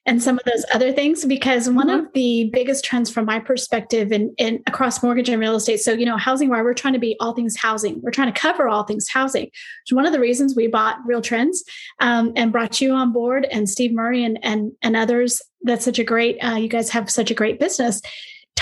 and 0.08 0.22
some 0.22 0.38
of 0.38 0.44
those 0.44 0.64
other 0.72 0.90
things 0.92 1.24
because 1.26 1.68
one 1.68 1.88
mm-hmm. 1.88 2.06
of 2.06 2.12
the 2.14 2.50
biggest 2.52 2.84
trends 2.84 3.10
from 3.10 3.26
my 3.26 3.38
perspective 3.38 4.10
in, 4.10 4.34
in 4.38 4.62
across 4.66 5.02
mortgage 5.02 5.28
and 5.28 5.40
real 5.40 5.54
estate 5.54 5.80
so 5.80 5.92
you 5.92 6.06
know 6.06 6.16
housing 6.16 6.48
wire 6.48 6.64
we're 6.64 6.74
trying 6.74 6.94
to 6.94 6.98
be 6.98 7.16
all 7.20 7.34
things 7.34 7.56
housing. 7.56 8.00
We're 8.02 8.10
trying 8.10 8.32
to 8.32 8.40
cover 8.40 8.68
all 8.68 8.84
things 8.84 9.08
housing. 9.08 9.50
So 9.86 9.94
one 9.94 10.06
of 10.06 10.12
the 10.12 10.20
reasons 10.20 10.56
we 10.56 10.66
bought 10.66 10.98
real 11.06 11.20
trends 11.20 11.62
um, 12.00 12.32
and 12.36 12.50
brought 12.50 12.80
you 12.80 12.92
on 12.92 13.12
board 13.12 13.46
and 13.50 13.68
steve 13.68 13.92
murray 13.92 14.24
and 14.24 14.38
and, 14.42 14.72
and 14.82 14.96
others. 14.96 15.42
That's 15.62 15.84
such 15.84 15.98
a 15.98 16.04
great 16.04 16.38
uh, 16.38 16.56
you 16.56 16.68
guys 16.68 16.90
have 16.90 17.10
such 17.10 17.30
a 17.30 17.34
great 17.34 17.60
business 17.60 18.00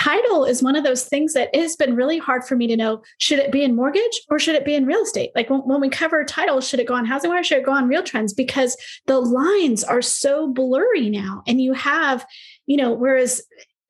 title 0.06 0.44
is 0.44 0.62
one 0.62 0.76
of 0.76 0.84
those 0.84 1.04
things 1.04 1.32
that 1.32 1.52
has 1.54 1.74
been 1.74 1.96
really 1.96 2.18
hard 2.18 2.44
for 2.44 2.54
me 2.54 2.68
to 2.68 2.76
know 2.76 3.02
should 3.18 3.40
it 3.40 3.50
be 3.50 3.64
in 3.64 3.74
mortgage 3.74 4.22
or 4.28 4.38
should 4.38 4.54
it 4.54 4.64
be 4.64 4.74
in 4.74 4.86
real 4.86 5.02
estate? 5.02 5.30
Like 5.34 5.50
when, 5.50 5.60
when 5.60 5.80
we 5.80 5.88
cover 5.88 6.22
title 6.24 6.60
should 6.60 6.78
it 6.78 6.86
go 6.86 6.94
on 6.94 7.04
housing 7.04 7.30
wire 7.30 7.42
should 7.42 7.58
it 7.58 7.66
go 7.66 7.72
on 7.72 7.88
real 7.88 8.04
trends? 8.04 8.32
Because 8.32 8.76
the 9.06 9.18
lines 9.18 9.82
are 9.82 10.02
so 10.02 10.52
blurry 10.52 11.10
now 11.10 11.42
and 11.46 11.60
you 11.60 11.72
have 11.72 12.24
you 12.66 12.76
know 12.76 12.92
whereas 12.92 13.42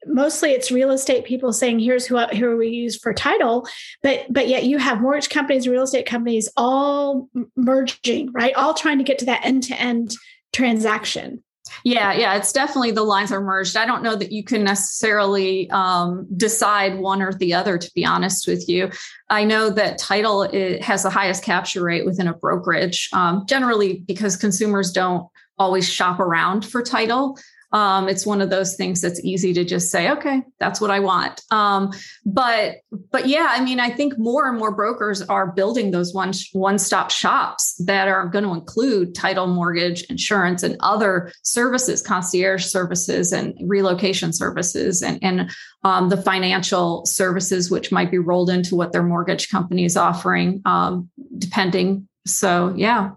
mostly 0.06 0.52
it's 0.52 0.70
real 0.70 0.90
estate 0.90 1.26
people 1.26 1.52
saying 1.52 1.80
here's 1.80 2.06
who 2.06 2.18
who 2.18 2.56
we 2.56 2.68
use 2.68 2.96
for 2.96 3.12
title 3.12 3.66
but 4.02 4.25
but 4.30 4.46
yet 4.49 4.64
you 4.64 4.78
have 4.78 5.00
mortgage 5.00 5.28
companies 5.28 5.68
real 5.68 5.82
estate 5.82 6.06
companies 6.06 6.49
all 6.56 7.28
merging 7.56 8.32
right? 8.32 8.54
All 8.54 8.73
trying 8.73 8.99
to 8.99 9.04
get 9.04 9.18
to 9.18 9.26
that 9.26 9.44
end 9.44 9.64
to 9.64 9.75
end 9.78 10.14
transaction 10.52 11.42
yeah, 11.85 12.12
yeah, 12.12 12.37
it's 12.37 12.52
definitely 12.52 12.90
the 12.90 13.02
lines 13.02 13.32
are 13.32 13.40
merged. 13.40 13.76
I 13.76 13.87
don't 13.87 14.02
know 14.02 14.16
that 14.16 14.32
you 14.32 14.44
can 14.44 14.64
necessarily 14.64 15.70
um, 15.70 16.26
decide 16.37 16.99
one 16.99 17.23
or 17.23 17.32
the 17.32 17.54
other, 17.54 17.78
to 17.78 17.90
be 17.94 18.04
honest 18.04 18.46
with 18.46 18.68
you. 18.68 18.90
I 19.28 19.44
know 19.44 19.70
that 19.70 19.99
title 19.99 20.42
has 20.82 21.02
the 21.02 21.11
highest 21.11 21.42
capture 21.42 21.82
rate 21.82 22.04
within 22.04 22.28
a 22.28 22.35
brokerage, 22.35 23.08
um, 23.12 23.44
generally 23.49 24.04
because 24.06 24.37
consumers 24.37 24.92
don't 24.92 25.28
always 25.58 25.88
shop 25.88 26.20
around 26.20 26.66
for 26.66 26.82
title 26.82 27.38
um, 27.76 28.09
it's 28.09 28.25
one 28.25 28.40
of 28.40 28.49
those 28.49 28.75
things 28.75 29.02
that's 29.02 29.23
easy 29.23 29.52
to 29.52 29.62
just 29.62 29.90
say 29.90 30.11
okay 30.11 30.42
that's 30.59 30.80
what 30.80 30.90
i 30.90 30.99
want. 30.99 31.42
Um, 31.50 31.92
but 32.25 32.76
but 33.12 33.28
yeah 33.28 33.49
i 33.50 33.62
mean 33.62 33.80
i 33.80 33.90
think 33.90 34.18
more 34.18 34.49
and 34.49 34.59
more 34.59 34.75
brokers 34.75 35.21
are 35.21 35.52
building 35.52 35.90
those 35.90 36.14
one 36.14 36.33
one 36.52 36.78
stop 36.78 37.11
shops 37.11 37.75
that 37.85 38.09
are 38.09 38.28
going 38.28 38.45
to 38.45 38.52
include 38.52 39.14
title 39.14 39.47
mortgage 39.47 40.04
insurance 40.04 40.62
and 40.62 40.76
other 40.80 41.30
services 41.42 42.00
concierge 42.00 42.64
services 42.64 43.33
and 43.33 43.54
relocation 43.62 44.33
services 44.33 45.02
and 45.02 45.18
and 45.23 45.50
um, 45.85 46.09
the 46.09 46.16
financial 46.16 47.04
services 47.04 47.71
which 47.71 47.92
might 47.92 48.11
be 48.11 48.18
rolled 48.18 48.49
into 48.49 48.75
what 48.75 48.92
their 48.92 49.02
mortgage 49.02 49.50
company 49.50 49.85
is 49.85 49.97
offering 49.97 50.62
um, 50.64 51.11
depending. 51.38 52.09
So 52.26 52.73
yeah 52.75 53.11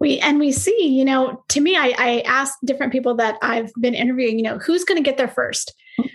we 0.00 0.18
and 0.20 0.38
we 0.38 0.52
see 0.52 0.86
you 0.86 1.04
know 1.04 1.42
to 1.48 1.60
me 1.60 1.76
i 1.76 1.94
i 1.98 2.20
ask 2.26 2.54
different 2.64 2.92
people 2.92 3.14
that 3.14 3.36
i've 3.42 3.72
been 3.80 3.94
interviewing 3.94 4.38
you 4.38 4.44
know 4.44 4.58
who's 4.58 4.84
going 4.84 4.96
to 4.96 5.08
get 5.08 5.16
there 5.16 5.28
first? 5.28 5.74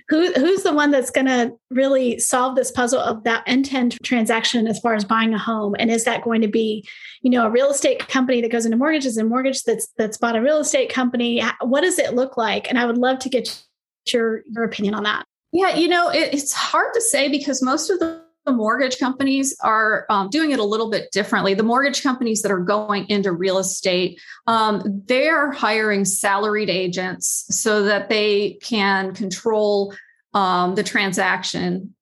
Who 0.09 0.33
who's 0.33 0.63
the 0.63 0.73
one 0.73 0.91
that's 0.91 1.11
going 1.11 1.27
to 1.27 1.53
really 1.69 2.19
solve 2.19 2.55
this 2.55 2.71
puzzle 2.71 2.99
of 2.99 3.23
that 3.23 3.43
end-to-end 3.47 3.97
transaction 4.03 4.67
as 4.67 4.79
far 4.79 4.93
as 4.93 5.05
buying 5.05 5.33
a 5.33 5.37
home? 5.37 5.75
And 5.79 5.89
is 5.89 6.03
that 6.03 6.23
going 6.23 6.41
to 6.41 6.47
be 6.47 6.85
you 7.21 7.29
know 7.29 7.45
a 7.45 7.49
real 7.49 7.69
estate 7.69 8.07
company 8.07 8.41
that 8.41 8.51
goes 8.51 8.65
into 8.65 8.77
mortgages 8.77 9.17
and 9.17 9.29
mortgage 9.29 9.63
that's 9.63 9.87
that's 9.97 10.17
bought 10.17 10.35
a 10.35 10.41
real 10.41 10.59
estate 10.59 10.91
company? 10.91 11.41
What 11.61 11.81
does 11.81 11.99
it 11.99 12.13
look 12.13 12.35
like? 12.35 12.69
And 12.69 12.77
i 12.77 12.85
would 12.85 12.97
love 12.97 13.19
to 13.19 13.29
get 13.29 13.63
your 14.11 14.41
your 14.47 14.63
opinion 14.63 14.95
on 14.95 15.03
that. 15.03 15.25
Yeah 15.53 15.75
you 15.75 15.87
know 15.87 16.09
it, 16.09 16.33
it's 16.33 16.53
hard 16.53 16.93
to 16.93 17.01
say 17.01 17.29
because 17.29 17.61
most 17.61 17.89
of 17.89 17.99
the 17.99 18.21
the 18.45 18.51
mortgage 18.51 18.97
companies 18.97 19.55
are 19.61 20.05
um, 20.09 20.29
doing 20.29 20.51
it 20.51 20.59
a 20.59 20.63
little 20.63 20.89
bit 20.89 21.11
differently. 21.11 21.53
The 21.53 21.63
mortgage 21.63 22.01
companies 22.01 22.41
that 22.41 22.51
are 22.51 22.59
going 22.59 23.07
into 23.09 23.31
real 23.31 23.57
estate, 23.57 24.19
um, 24.47 25.03
they're 25.05 25.51
hiring 25.51 26.05
salaried 26.05 26.69
agents 26.69 27.45
so 27.49 27.83
that 27.83 28.09
they 28.09 28.57
can 28.61 29.13
control 29.13 29.93
um, 30.33 30.75
the 30.75 30.83
transaction 30.83 31.93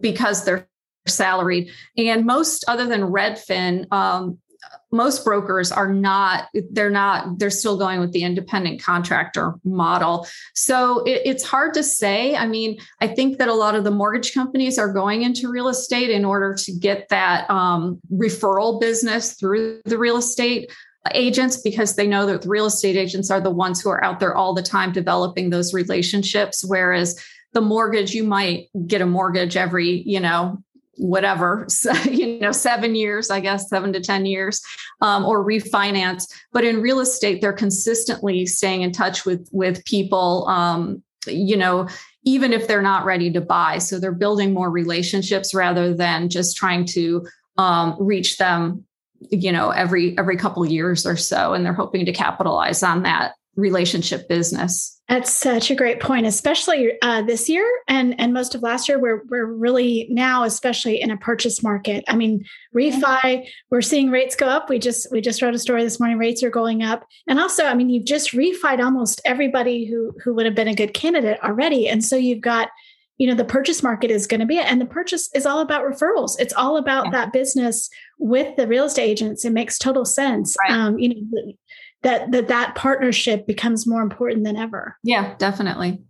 because 0.00 0.44
they're 0.44 0.68
salaried. 1.06 1.70
And 1.96 2.26
most, 2.26 2.64
other 2.68 2.86
than 2.86 3.02
Redfin, 3.02 3.90
um, 3.92 4.38
most 4.90 5.24
brokers 5.24 5.72
are 5.72 5.92
not 5.92 6.48
they're 6.70 6.90
not 6.90 7.38
they're 7.38 7.50
still 7.50 7.78
going 7.78 7.98
with 7.98 8.12
the 8.12 8.22
independent 8.22 8.82
contractor 8.82 9.54
model. 9.64 10.26
So 10.54 11.02
it, 11.04 11.22
it's 11.24 11.42
hard 11.42 11.74
to 11.74 11.82
say. 11.82 12.36
I 12.36 12.46
mean 12.46 12.78
i 13.00 13.06
think 13.06 13.38
that 13.38 13.48
a 13.48 13.54
lot 13.54 13.74
of 13.74 13.84
the 13.84 13.90
mortgage 13.90 14.34
companies 14.34 14.78
are 14.78 14.92
going 14.92 15.22
into 15.22 15.50
real 15.50 15.68
estate 15.68 16.10
in 16.10 16.24
order 16.24 16.54
to 16.54 16.72
get 16.72 17.08
that 17.08 17.48
um, 17.50 18.00
referral 18.12 18.80
business 18.80 19.34
through 19.34 19.80
the 19.84 19.98
real 19.98 20.16
estate 20.16 20.70
agents 21.12 21.60
because 21.60 21.96
they 21.96 22.06
know 22.06 22.26
that 22.26 22.42
the 22.42 22.48
real 22.48 22.66
estate 22.66 22.96
agents 22.96 23.30
are 23.30 23.40
the 23.40 23.50
ones 23.50 23.80
who 23.80 23.90
are 23.90 24.02
out 24.04 24.20
there 24.20 24.34
all 24.34 24.54
the 24.54 24.62
time 24.62 24.92
developing 24.92 25.50
those 25.50 25.74
relationships. 25.74 26.64
Whereas 26.64 27.20
the 27.52 27.60
mortgage 27.60 28.12
you 28.12 28.24
might 28.24 28.68
get 28.86 29.00
a 29.00 29.06
mortgage 29.06 29.56
every 29.56 30.02
you 30.02 30.20
know 30.20 30.62
whatever, 30.96 31.66
you 32.10 32.38
know, 32.40 32.52
seven 32.52 32.94
years, 32.94 33.30
I 33.30 33.40
guess, 33.40 33.68
seven 33.68 33.92
to 33.92 34.00
10 34.00 34.26
years, 34.26 34.60
um, 35.00 35.24
or 35.24 35.44
refinance. 35.44 36.30
But 36.52 36.64
in 36.64 36.82
real 36.82 37.00
estate, 37.00 37.40
they're 37.40 37.52
consistently 37.52 38.46
staying 38.46 38.82
in 38.82 38.92
touch 38.92 39.24
with, 39.24 39.48
with 39.52 39.84
people, 39.84 40.46
um, 40.48 41.02
you 41.26 41.56
know, 41.56 41.88
even 42.24 42.52
if 42.52 42.68
they're 42.68 42.82
not 42.82 43.04
ready 43.04 43.30
to 43.32 43.40
buy. 43.40 43.78
So 43.78 43.98
they're 43.98 44.12
building 44.12 44.52
more 44.52 44.70
relationships 44.70 45.54
rather 45.54 45.94
than 45.94 46.28
just 46.28 46.56
trying 46.56 46.84
to 46.86 47.26
um, 47.58 47.96
reach 47.98 48.38
them, 48.38 48.84
you 49.30 49.52
know, 49.52 49.70
every 49.70 50.16
every 50.18 50.36
couple 50.36 50.64
years 50.66 51.06
or 51.06 51.16
so. 51.16 51.52
And 51.54 51.64
they're 51.64 51.72
hoping 51.72 52.06
to 52.06 52.12
capitalize 52.12 52.82
on 52.82 53.02
that 53.02 53.34
relationship 53.56 54.28
business. 54.28 55.00
That's 55.08 55.30
such 55.30 55.70
a 55.70 55.74
great 55.74 56.00
point, 56.00 56.26
especially 56.26 56.92
uh, 57.02 57.22
this 57.22 57.48
year 57.48 57.68
and 57.86 58.18
and 58.18 58.32
most 58.32 58.54
of 58.54 58.62
last 58.62 58.88
year. 58.88 58.98
We're 58.98 59.22
we're 59.28 59.44
really 59.44 60.06
now, 60.10 60.44
especially 60.44 61.00
in 61.00 61.10
a 61.10 61.18
purchase 61.18 61.62
market. 61.62 62.02
I 62.08 62.16
mean, 62.16 62.44
refi. 62.74 63.46
We're 63.70 63.82
seeing 63.82 64.10
rates 64.10 64.36
go 64.36 64.46
up. 64.46 64.70
We 64.70 64.78
just 64.78 65.12
we 65.12 65.20
just 65.20 65.42
wrote 65.42 65.54
a 65.54 65.58
story 65.58 65.82
this 65.82 66.00
morning. 66.00 66.18
Rates 66.18 66.42
are 66.42 66.50
going 66.50 66.82
up, 66.82 67.06
and 67.28 67.38
also, 67.38 67.64
I 67.64 67.74
mean, 67.74 67.90
you've 67.90 68.06
just 68.06 68.32
refied 68.32 68.82
almost 68.82 69.20
everybody 69.26 69.84
who 69.84 70.14
who 70.24 70.32
would 70.34 70.46
have 70.46 70.54
been 70.54 70.68
a 70.68 70.74
good 70.74 70.94
candidate 70.94 71.38
already, 71.42 71.88
and 71.88 72.02
so 72.02 72.16
you've 72.16 72.40
got 72.40 72.70
you 73.18 73.28
know 73.28 73.34
the 73.34 73.44
purchase 73.44 73.82
market 73.82 74.10
is 74.10 74.26
going 74.26 74.40
to 74.40 74.46
be 74.46 74.56
it 74.56 74.66
and 74.66 74.80
the 74.80 74.86
purchase 74.86 75.30
is 75.32 75.46
all 75.46 75.60
about 75.60 75.84
referrals 75.84 76.32
it's 76.40 76.54
all 76.54 76.76
about 76.76 77.04
yeah. 77.04 77.10
that 77.12 77.32
business 77.32 77.88
with 78.18 78.56
the 78.56 78.66
real 78.66 78.84
estate 78.84 79.02
agents 79.02 79.44
it 79.44 79.52
makes 79.52 79.78
total 79.78 80.04
sense 80.04 80.56
right. 80.58 80.72
um, 80.72 80.98
you 80.98 81.08
know 81.10 81.52
that 82.02 82.30
that 82.32 82.48
that 82.48 82.74
partnership 82.74 83.46
becomes 83.46 83.86
more 83.86 84.02
important 84.02 84.44
than 84.44 84.56
ever. 84.56 84.96
Yeah 85.02 85.34
definitely. 85.38 86.00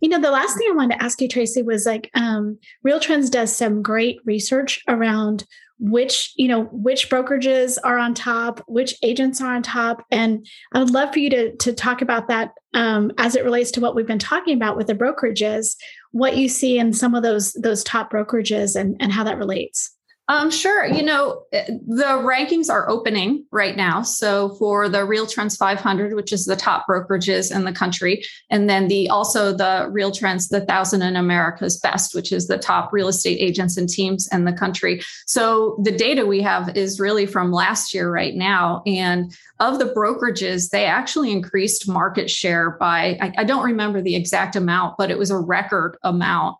You 0.00 0.08
know 0.08 0.20
the 0.20 0.30
last 0.30 0.56
thing 0.56 0.68
i 0.70 0.74
wanted 0.74 0.96
to 0.96 1.02
ask 1.02 1.20
you 1.20 1.28
tracey 1.28 1.62
was 1.62 1.84
like 1.86 2.10
um, 2.14 2.58
real 2.82 3.00
trends 3.00 3.30
does 3.30 3.54
some 3.54 3.82
great 3.82 4.20
research 4.24 4.82
around 4.88 5.44
which 5.80 6.32
you 6.36 6.48
know 6.48 6.64
which 6.72 7.08
brokerages 7.08 7.78
are 7.84 7.98
on 7.98 8.12
top 8.12 8.60
which 8.66 8.94
agents 9.02 9.40
are 9.40 9.54
on 9.54 9.62
top. 9.62 10.04
And 10.10 10.46
i 10.72 10.78
would 10.78 10.90
love 10.90 11.12
for 11.12 11.18
you 11.18 11.30
to 11.30 11.56
to 11.56 11.72
talk 11.72 12.02
about 12.02 12.28
that 12.28 12.52
um, 12.74 13.12
as 13.18 13.34
it 13.34 13.44
relates 13.44 13.70
to 13.72 13.80
what 13.80 13.94
we've 13.94 14.06
been 14.06 14.18
talking 14.18 14.56
about 14.56 14.76
with 14.76 14.86
the 14.86 14.94
brokerages 14.94 15.76
what 16.12 16.36
you 16.36 16.48
see 16.48 16.78
in 16.78 16.92
some 16.92 17.14
of 17.14 17.22
those 17.22 17.52
those 17.54 17.84
top 17.84 18.12
brokerages 18.12 18.76
and 18.76 18.96
and 19.00 19.12
how 19.12 19.24
that 19.24 19.38
relates 19.38 19.96
Um, 20.30 20.50
sure. 20.50 20.84
You 20.84 21.02
know, 21.02 21.44
eh, 21.54 21.64
the 21.86 22.04
rankings 22.04 22.70
are 22.70 22.88
opening 22.88 23.46
right 23.50 23.74
now. 23.74 24.02
So 24.02 24.50
for 24.56 24.86
the 24.86 25.04
Real 25.06 25.26
Trends 25.26 25.56
500, 25.56 26.14
which 26.14 26.34
is 26.34 26.44
the 26.44 26.54
top 26.54 26.86
brokerages 26.86 27.54
in 27.54 27.64
the 27.64 27.72
country, 27.72 28.22
and 28.50 28.68
then 28.68 28.88
the 28.88 29.08
also 29.08 29.54
the 29.54 29.88
Real 29.90 30.12
Trends 30.12 30.48
the 30.48 30.60
Thousand 30.60 31.00
in 31.00 31.16
America's 31.16 31.78
Best, 31.78 32.14
which 32.14 32.30
is 32.30 32.46
the 32.46 32.58
top 32.58 32.92
real 32.92 33.08
estate 33.08 33.38
agents 33.40 33.78
and 33.78 33.88
teams 33.88 34.28
in 34.30 34.44
the 34.44 34.52
country. 34.52 35.00
So 35.26 35.80
the 35.82 35.92
data 35.92 36.26
we 36.26 36.42
have 36.42 36.76
is 36.76 37.00
really 37.00 37.24
from 37.24 37.50
last 37.50 37.94
year 37.94 38.12
right 38.12 38.34
now, 38.34 38.82
and 38.84 39.34
of 39.60 39.78
the 39.78 39.86
brokerages, 39.86 40.68
they 40.70 40.84
actually 40.84 41.32
increased 41.32 41.88
market 41.88 42.28
share 42.28 42.72
by 42.72 43.18
I, 43.20 43.32
I 43.38 43.44
don't 43.44 43.64
remember 43.64 44.02
the 44.02 44.14
exact 44.14 44.56
amount, 44.56 44.96
but 44.98 45.10
it 45.10 45.16
was 45.16 45.30
a 45.30 45.38
record 45.38 45.96
amount 46.02 46.58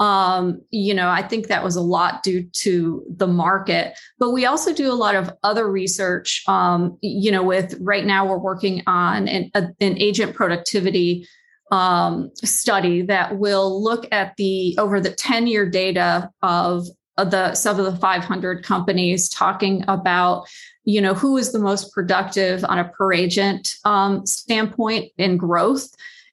um, 0.00 0.62
you 0.70 0.94
know, 0.94 1.10
I 1.10 1.22
think 1.22 1.48
that 1.48 1.62
was 1.62 1.76
a 1.76 1.82
lot 1.82 2.22
due 2.22 2.42
to 2.42 3.04
the 3.14 3.26
market. 3.26 3.98
But 4.18 4.30
we 4.30 4.46
also 4.46 4.72
do 4.72 4.90
a 4.90 4.94
lot 4.94 5.14
of 5.14 5.30
other 5.44 5.70
research. 5.70 6.42
Um, 6.48 6.98
you 7.02 7.30
know, 7.30 7.42
with 7.42 7.76
right 7.80 8.04
now 8.04 8.26
we're 8.26 8.38
working 8.38 8.82
on 8.86 9.28
an, 9.28 9.50
a, 9.54 9.68
an 9.80 10.00
agent 10.00 10.34
productivity 10.34 11.28
um, 11.70 12.30
study 12.36 13.02
that 13.02 13.38
will 13.38 13.82
look 13.82 14.08
at 14.10 14.36
the 14.38 14.74
over 14.78 15.00
the 15.00 15.12
10 15.12 15.46
year 15.46 15.68
data 15.68 16.30
of, 16.42 16.86
the 17.18 17.52
some 17.52 17.78
of 17.78 17.84
the 17.84 18.00
500 18.00 18.64
companies 18.64 19.28
talking 19.28 19.84
about 19.88 20.48
you 20.84 21.02
know 21.02 21.12
who 21.12 21.36
is 21.36 21.52
the 21.52 21.58
most 21.58 21.92
productive 21.92 22.64
on 22.64 22.78
a 22.78 22.88
per 22.88 23.12
agent 23.12 23.74
um, 23.84 24.24
standpoint 24.24 25.12
in 25.18 25.36
growth 25.36 25.86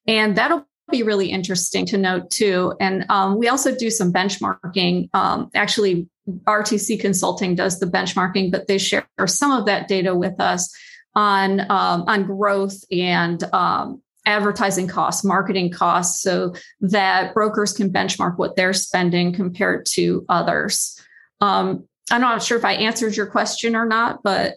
and 0.07 0.37
that'll 0.37 0.65
be 0.89 1.03
really 1.03 1.31
interesting 1.31 1.85
to 1.87 1.97
note 1.97 2.29
too. 2.29 2.73
And 2.79 3.05
um, 3.09 3.37
we 3.37 3.47
also 3.47 3.75
do 3.75 3.89
some 3.89 4.13
benchmarking. 4.13 5.09
Um, 5.13 5.49
actually, 5.53 6.07
RTC 6.27 6.99
Consulting 6.99 7.55
does 7.55 7.79
the 7.79 7.85
benchmarking, 7.85 8.51
but 8.51 8.67
they 8.67 8.77
share 8.77 9.07
some 9.25 9.51
of 9.51 9.65
that 9.65 9.87
data 9.87 10.15
with 10.15 10.39
us 10.39 10.73
on 11.15 11.61
um, 11.71 12.03
on 12.07 12.25
growth 12.25 12.83
and 12.91 13.43
um, 13.53 14.01
advertising 14.25 14.87
costs, 14.87 15.23
marketing 15.23 15.71
costs, 15.71 16.21
so 16.21 16.53
that 16.81 17.33
brokers 17.33 17.73
can 17.73 17.91
benchmark 17.91 18.37
what 18.37 18.55
they're 18.55 18.73
spending 18.73 19.33
compared 19.33 19.85
to 19.85 20.25
others. 20.29 20.99
Um, 21.41 21.87
I'm 22.11 22.21
not 22.21 22.43
sure 22.43 22.57
if 22.57 22.65
I 22.65 22.73
answered 22.73 23.15
your 23.15 23.25
question 23.25 23.75
or 23.75 23.85
not, 23.85 24.23
but 24.23 24.55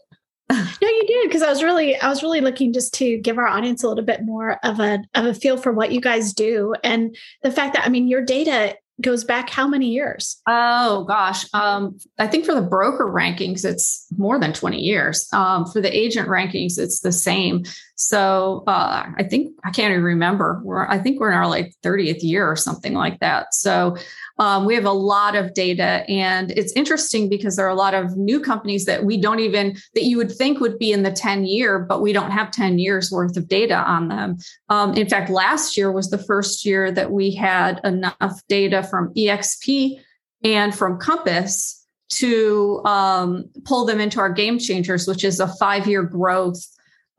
no, 0.51 0.89
you 0.89 1.05
did 1.07 1.29
because 1.29 1.43
I 1.43 1.49
was 1.49 1.63
really 1.63 1.97
I 1.97 2.09
was 2.09 2.23
really 2.23 2.41
looking 2.41 2.73
just 2.73 2.95
to 2.95 3.19
give 3.19 3.39
our 3.39 3.47
audience 3.47 3.83
a 3.83 3.89
little 3.89 4.05
bit 4.05 4.25
more 4.25 4.59
of 4.65 4.81
a 4.81 4.99
of 5.15 5.27
a 5.27 5.35
feel 5.35 5.57
for 5.57 5.73
what 5.73 5.93
you 5.93 6.01
guys 6.01 6.33
do 6.33 6.75
and 6.83 7.17
the 7.43 7.51
fact 7.51 7.75
that 7.75 7.87
I 7.87 7.89
mean 7.89 8.09
your 8.09 8.23
data 8.23 8.77
goes 9.01 9.25
back 9.25 9.49
how 9.49 9.67
many 9.67 9.89
years? 9.89 10.41
Oh 10.47 11.05
gosh, 11.05 11.47
um, 11.55 11.99
I 12.19 12.27
think 12.27 12.45
for 12.45 12.55
the 12.55 12.63
broker 12.63 13.07
rankings 13.07 13.65
it's 13.65 14.07
more 14.17 14.39
than 14.39 14.53
twenty 14.53 14.81
years. 14.81 15.29
Um, 15.33 15.67
for 15.67 15.81
the 15.81 15.97
agent 15.97 16.29
rankings, 16.29 16.79
it's 16.79 17.01
the 17.01 17.13
same. 17.13 17.65
So 17.97 18.65
uh, 18.67 19.07
I 19.17 19.23
think 19.25 19.55
I 19.65 19.71
can't 19.71 19.93
even 19.93 20.05
remember. 20.05 20.61
We're 20.65 20.87
I 20.87 20.99
think 20.99 21.21
we're 21.21 21.31
in 21.31 21.37
our 21.37 21.49
like 21.49 21.75
thirtieth 21.83 22.23
year 22.23 22.49
or 22.49 22.57
something 22.57 22.95
like 22.95 23.21
that. 23.21 23.55
So 23.55 23.97
um, 24.41 24.65
we 24.65 24.75
have 24.75 24.87
a 24.87 24.93
lot 24.93 25.37
of 25.37 25.53
data, 25.53 26.03
and 26.09 26.51
it's 26.53 26.73
interesting 26.73 27.29
because 27.29 27.57
there 27.57 27.67
are 27.67 27.71
a 27.71 27.75
lot 27.75 27.93
of 27.93 28.17
new 28.17 28.41
companies 28.41 28.87
that 28.87 29.05
we 29.05 29.21
don't 29.21 29.41
even 29.41 29.77
that 29.95 30.05
you 30.05 30.17
would 30.17 30.33
think 30.33 30.61
would 30.61 30.79
be 30.79 30.93
in 30.93 31.03
the 31.03 31.13
10 31.13 31.45
year, 31.45 31.79
but 31.79 32.01
we 32.01 32.15
don't 32.15 32.31
have 32.31 32.51
10 32.51 32.79
years 32.79 33.13
worth 33.13 33.37
of 33.37 33.49
data 33.49 33.77
on 33.77 34.09
them. 34.09 34.39
Um, 34.71 34.95
in 34.95 35.07
fact, 35.07 35.29
last 35.29 35.77
year 35.77 35.93
was 35.93 36.09
the 36.09 36.17
first 36.17 36.65
year 36.65 36.91
that 36.91 37.13
we 37.13 37.35
had 37.35 37.83
enough 37.85 38.41
data 38.49 38.83
from 38.83 39.13
EXP 39.13 40.01
and 40.43 40.75
from 40.75 40.99
Compass 40.99 41.87
to 42.09 42.83
um, 42.87 43.45
pull 43.65 43.85
them 43.85 44.01
into 44.01 44.21
our 44.21 44.33
game 44.33 44.59
changers, 44.59 45.07
which 45.07 45.23
is 45.23 45.39
a 45.39 45.49
five 45.59 45.87
year 45.87 46.03
growth 46.03 46.67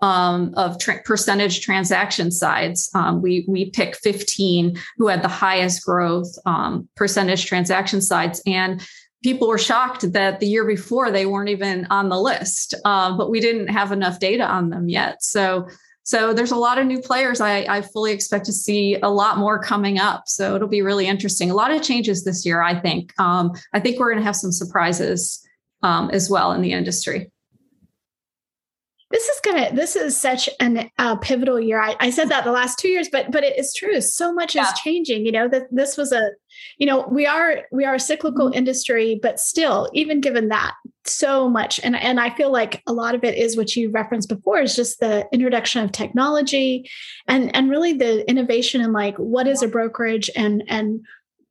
um, 0.01 0.53
of 0.57 0.79
tra- 0.79 1.01
percentage 1.03 1.61
transaction 1.61 2.31
sides. 2.31 2.89
Um, 2.93 3.21
we 3.21 3.45
we 3.47 3.69
pick 3.69 3.95
15 3.95 4.77
who 4.97 5.07
had 5.07 5.21
the 5.21 5.27
highest 5.27 5.85
growth 5.85 6.33
um, 6.45 6.87
percentage 6.95 7.45
transaction 7.45 8.01
sides, 8.01 8.41
and 8.45 8.85
people 9.23 9.47
were 9.47 9.57
shocked 9.57 10.11
that 10.13 10.39
the 10.39 10.47
year 10.47 10.65
before 10.65 11.11
they 11.11 11.25
weren't 11.25 11.49
even 11.49 11.85
on 11.89 12.09
the 12.09 12.19
list, 12.19 12.73
uh, 12.85 13.15
but 13.15 13.29
we 13.29 13.39
didn't 13.39 13.67
have 13.67 13.91
enough 13.91 14.19
data 14.19 14.43
on 14.43 14.69
them 14.69 14.89
yet. 14.89 15.23
So. 15.23 15.67
So 16.03 16.33
there's 16.33 16.51
a 16.51 16.57
lot 16.57 16.79
of 16.79 16.87
new 16.87 16.99
players. 16.99 17.39
I, 17.39 17.59
I 17.69 17.81
fully 17.81 18.11
expect 18.11 18.47
to 18.47 18.51
see 18.51 18.97
a 19.01 19.07
lot 19.07 19.37
more 19.37 19.61
coming 19.61 19.99
up. 19.99 20.23
So 20.25 20.55
it'll 20.55 20.67
be 20.67 20.81
really 20.81 21.05
interesting. 21.05 21.51
A 21.51 21.53
lot 21.53 21.71
of 21.71 21.83
changes 21.83 22.23
this 22.23 22.43
year, 22.43 22.59
I 22.59 22.77
think. 22.77 23.13
Um, 23.19 23.51
I 23.71 23.79
think 23.79 23.99
we're 23.99 24.09
going 24.09 24.17
to 24.17 24.25
have 24.25 24.35
some 24.35 24.51
surprises 24.51 25.47
um, 25.83 26.09
as 26.09 26.27
well 26.27 26.53
in 26.53 26.61
the 26.63 26.71
industry 26.71 27.29
this 29.11 29.27
is 29.27 29.39
gonna 29.43 29.73
this 29.73 29.95
is 29.95 30.19
such 30.19 30.49
an 30.59 30.89
uh, 30.97 31.15
pivotal 31.17 31.59
year 31.59 31.81
I, 31.81 31.95
I, 31.99 32.09
said 32.09 32.29
that 32.29 32.43
the 32.43 32.51
last 32.51 32.79
two 32.79 32.87
years 32.87 33.09
but 33.09 33.31
but 33.31 33.43
it's 33.43 33.73
true 33.73 33.99
so 34.01 34.33
much 34.33 34.55
yeah. 34.55 34.63
is 34.63 34.79
changing 34.79 35.25
you 35.25 35.31
know 35.31 35.47
that 35.49 35.63
this 35.71 35.97
was 35.97 36.11
a 36.11 36.31
you 36.77 36.87
know 36.87 37.07
we 37.09 37.25
are 37.25 37.63
we 37.71 37.85
are 37.85 37.95
a 37.95 37.99
cyclical 37.99 38.47
mm-hmm. 38.47 38.57
industry 38.57 39.19
but 39.21 39.39
still 39.39 39.89
even 39.93 40.21
given 40.21 40.49
that 40.49 40.73
so 41.05 41.49
much 41.49 41.79
and 41.83 41.95
and 41.95 42.19
i 42.19 42.29
feel 42.29 42.51
like 42.51 42.81
a 42.87 42.93
lot 42.93 43.15
of 43.15 43.23
it 43.23 43.37
is 43.37 43.57
what 43.57 43.75
you 43.75 43.89
referenced 43.91 44.29
before 44.29 44.59
is 44.59 44.75
just 44.75 44.99
the 44.99 45.27
introduction 45.31 45.83
of 45.83 45.91
technology 45.91 46.89
and 47.27 47.53
and 47.55 47.69
really 47.69 47.93
the 47.93 48.27
innovation 48.29 48.81
in 48.81 48.91
like 48.91 49.17
what 49.17 49.47
is 49.47 49.61
a 49.61 49.67
brokerage 49.67 50.29
and 50.35 50.63
and 50.67 51.01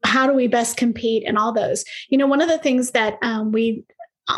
how 0.02 0.26
do 0.26 0.32
we 0.32 0.46
best 0.46 0.76
compete 0.76 1.24
and 1.26 1.36
all 1.36 1.52
those 1.52 1.84
you 2.08 2.16
know 2.16 2.26
one 2.26 2.40
of 2.40 2.48
the 2.48 2.58
things 2.58 2.92
that 2.92 3.18
um, 3.22 3.52
we 3.52 3.84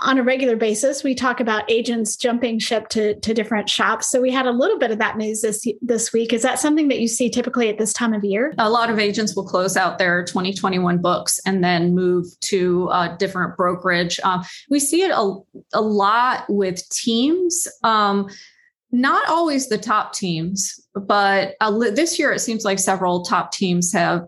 on 0.00 0.18
a 0.18 0.22
regular 0.22 0.56
basis 0.56 1.04
we 1.04 1.14
talk 1.14 1.40
about 1.40 1.70
agents 1.70 2.16
jumping 2.16 2.58
ship 2.58 2.88
to, 2.88 3.14
to 3.20 3.34
different 3.34 3.68
shops. 3.68 4.10
So 4.10 4.20
we 4.20 4.30
had 4.30 4.46
a 4.46 4.50
little 4.50 4.78
bit 4.78 4.90
of 4.90 4.98
that 4.98 5.16
news 5.16 5.42
this 5.42 5.66
this 5.80 6.12
week. 6.12 6.32
Is 6.32 6.42
that 6.42 6.58
something 6.58 6.88
that 6.88 7.00
you 7.00 7.08
see 7.08 7.28
typically 7.28 7.68
at 7.68 7.78
this 7.78 7.92
time 7.92 8.14
of 8.14 8.24
year? 8.24 8.54
A 8.58 8.70
lot 8.70 8.90
of 8.90 8.98
agents 8.98 9.36
will 9.36 9.46
close 9.46 9.76
out 9.76 9.98
their 9.98 10.24
2021 10.24 10.98
books 10.98 11.40
and 11.44 11.62
then 11.62 11.94
move 11.94 12.26
to 12.40 12.88
a 12.92 13.14
different 13.18 13.56
brokerage. 13.56 14.18
Um, 14.24 14.42
we 14.70 14.78
see 14.78 15.02
it 15.02 15.10
a, 15.10 15.36
a 15.74 15.80
lot 15.80 16.44
with 16.48 16.88
teams. 16.90 17.68
Um, 17.82 18.28
not 18.94 19.26
always 19.28 19.68
the 19.68 19.78
top 19.78 20.12
teams 20.12 20.78
but 20.94 21.54
li- 21.70 21.90
this 21.90 22.18
year 22.18 22.30
it 22.30 22.40
seems 22.40 22.62
like 22.62 22.78
several 22.78 23.22
top 23.22 23.50
teams 23.50 23.90
have 23.90 24.26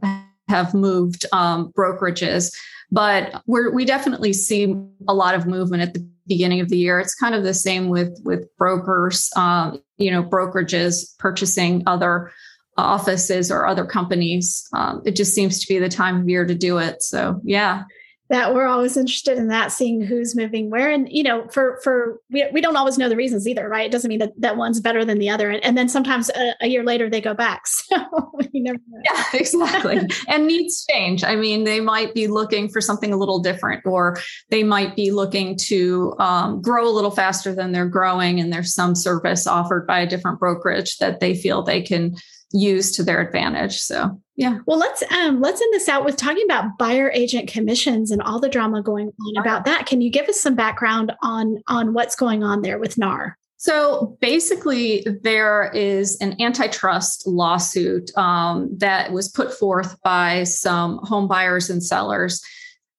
have 0.49 0.73
moved 0.73 1.27
um, 1.33 1.73
brokerages 1.73 2.51
but 2.91 3.43
we 3.47 3.85
definitely 3.85 4.33
see 4.33 4.75
a 5.09 5.15
lot 5.15 5.35
of 5.35 5.47
movement 5.47 5.83
at 5.83 5.95
the 5.95 6.09
beginning 6.27 6.61
of 6.61 6.69
the 6.69 6.79
year. 6.79 7.01
It's 7.01 7.15
kind 7.15 7.35
of 7.35 7.43
the 7.43 7.55
same 7.55 7.89
with 7.89 8.19
with 8.25 8.47
brokers, 8.57 9.31
um, 9.37 9.83
you 9.99 10.11
know, 10.11 10.23
brokerages 10.23 11.17
purchasing 11.19 11.83
other 11.87 12.31
offices 12.77 13.51
or 13.51 13.67
other 13.67 13.85
companies. 13.85 14.67
Um, 14.73 15.03
it 15.05 15.15
just 15.15 15.35
seems 15.35 15.61
to 15.61 15.73
be 15.73 15.79
the 15.79 15.89
time 15.89 16.21
of 16.21 16.29
year 16.29 16.45
to 16.45 16.55
do 16.55 16.79
it. 16.79 17.03
So 17.03 17.41
yeah 17.45 17.85
that 18.31 18.55
we're 18.55 18.67
always 18.67 18.97
interested 18.97 19.37
in 19.37 19.49
that 19.49 19.71
seeing 19.71 20.01
who's 20.01 20.35
moving 20.35 20.71
where. 20.71 20.91
And 20.91 21.09
you 21.11 21.23
know 21.23 21.47
for 21.49 21.79
for 21.83 22.21
we, 22.31 22.47
we 22.53 22.61
don't 22.61 22.77
always 22.77 22.97
know 22.97 23.09
the 23.09 23.17
reasons 23.17 23.47
either 23.47 23.69
right? 23.69 23.87
It 23.87 23.93
doesn't 23.93 24.09
mean 24.09 24.21
that 24.21 24.33
that 24.39 24.57
one's 24.57 24.81
better 24.81 25.05
than 25.05 25.19
the 25.19 25.31
other. 25.31 25.51
And, 25.51 25.63
and 25.65 25.77
then 25.77 25.89
sometimes 25.89 26.31
a, 26.31 26.55
a, 26.63 26.69
year 26.69 26.83
later 26.83 27.11
they 27.11 27.21
go 27.21 27.35
back. 27.35 27.65
So 27.85 28.33
you 28.53 28.63
never 28.63 28.79
know. 28.89 29.01
yeah 29.05 29.25
exactly. 29.35 30.01
And 30.27 30.47
needs 30.47 30.87
change. 30.91 31.23
I 31.23 31.37
mean 31.37 31.65
they 31.65 31.81
might 31.81 32.15
be 32.15 32.29
looking 32.29 32.69
for 32.69 32.81
something 32.81 33.13
a 33.13 33.17
little 33.17 33.41
different 33.41 33.85
or 33.85 34.19
they 34.51 34.63
might 34.63 34.97
be 34.97 35.11
looking 35.11 35.57
to 35.59 36.15
um, 36.19 36.63
grow 36.63 36.89
a 36.89 36.91
little 36.91 37.11
faster 37.11 37.55
than 37.55 37.73
they're 37.73 37.89
growing 37.89 38.41
and 38.41 38.53
there's 38.53 38.75
some 38.75 38.95
service 38.95 39.47
offered 39.47 39.87
by 39.87 40.01
a 40.01 40.07
different 40.07 40.39
brokerage 40.41 40.97
that 40.99 41.21
they 41.21 41.35
feel 41.35 41.63
they 41.63 41.83
can 41.83 42.15
use 42.53 42.93
to 42.93 43.03
their 43.03 43.21
advantage. 43.21 43.79
So 43.79 44.21
yeah. 44.37 44.59
Well, 44.67 44.79
let's 44.79 45.03
um 45.13 45.41
let's 45.41 45.61
end 45.61 45.73
this 45.73 45.89
out 45.89 46.05
with 46.05 46.17
talking 46.17 46.45
about 46.45 46.77
buyer 46.79 47.11
agent 47.13 47.49
commissions 47.49 48.11
and 48.11 48.21
all 48.21 48.41
the 48.41 48.49
drama 48.49 48.83
going 48.83 49.13
on 49.21 49.37
about 49.37 49.65
that. 49.67 49.87
Can 49.87 50.01
you 50.01 50.11
give 50.11 50.29
us 50.29 50.41
some 50.41 50.55
background 50.55 51.13
on 51.23 51.63
on 51.69 51.95
what's 51.95 52.17
going 52.17 52.43
on 52.43 52.63
there 52.63 52.79
with 52.79 52.99
NAR? 52.99 53.39
So 53.57 54.19
basically, 54.21 55.07
there 55.23 55.71
is 55.73 56.19
an 56.21 56.41
antitrust 56.41 57.27
lawsuit 57.27 58.15
um, 58.15 58.69
that 58.77 59.11
was 59.11 59.29
put 59.29 59.55
forth 59.55 59.97
by 60.03 60.45
some 60.45 60.99
home 60.99 61.29
buyers 61.29 61.71
and 61.71 61.83
sellers. 61.83 62.43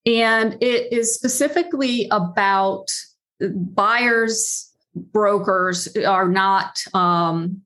And 0.08 0.58
it 0.62 0.92
is 0.92 1.14
specifically 1.14 2.08
about 2.12 2.88
buyers, 3.40 4.72
brokers 4.96 5.96
are 5.98 6.30
not 6.30 6.84
um, 6.96 7.62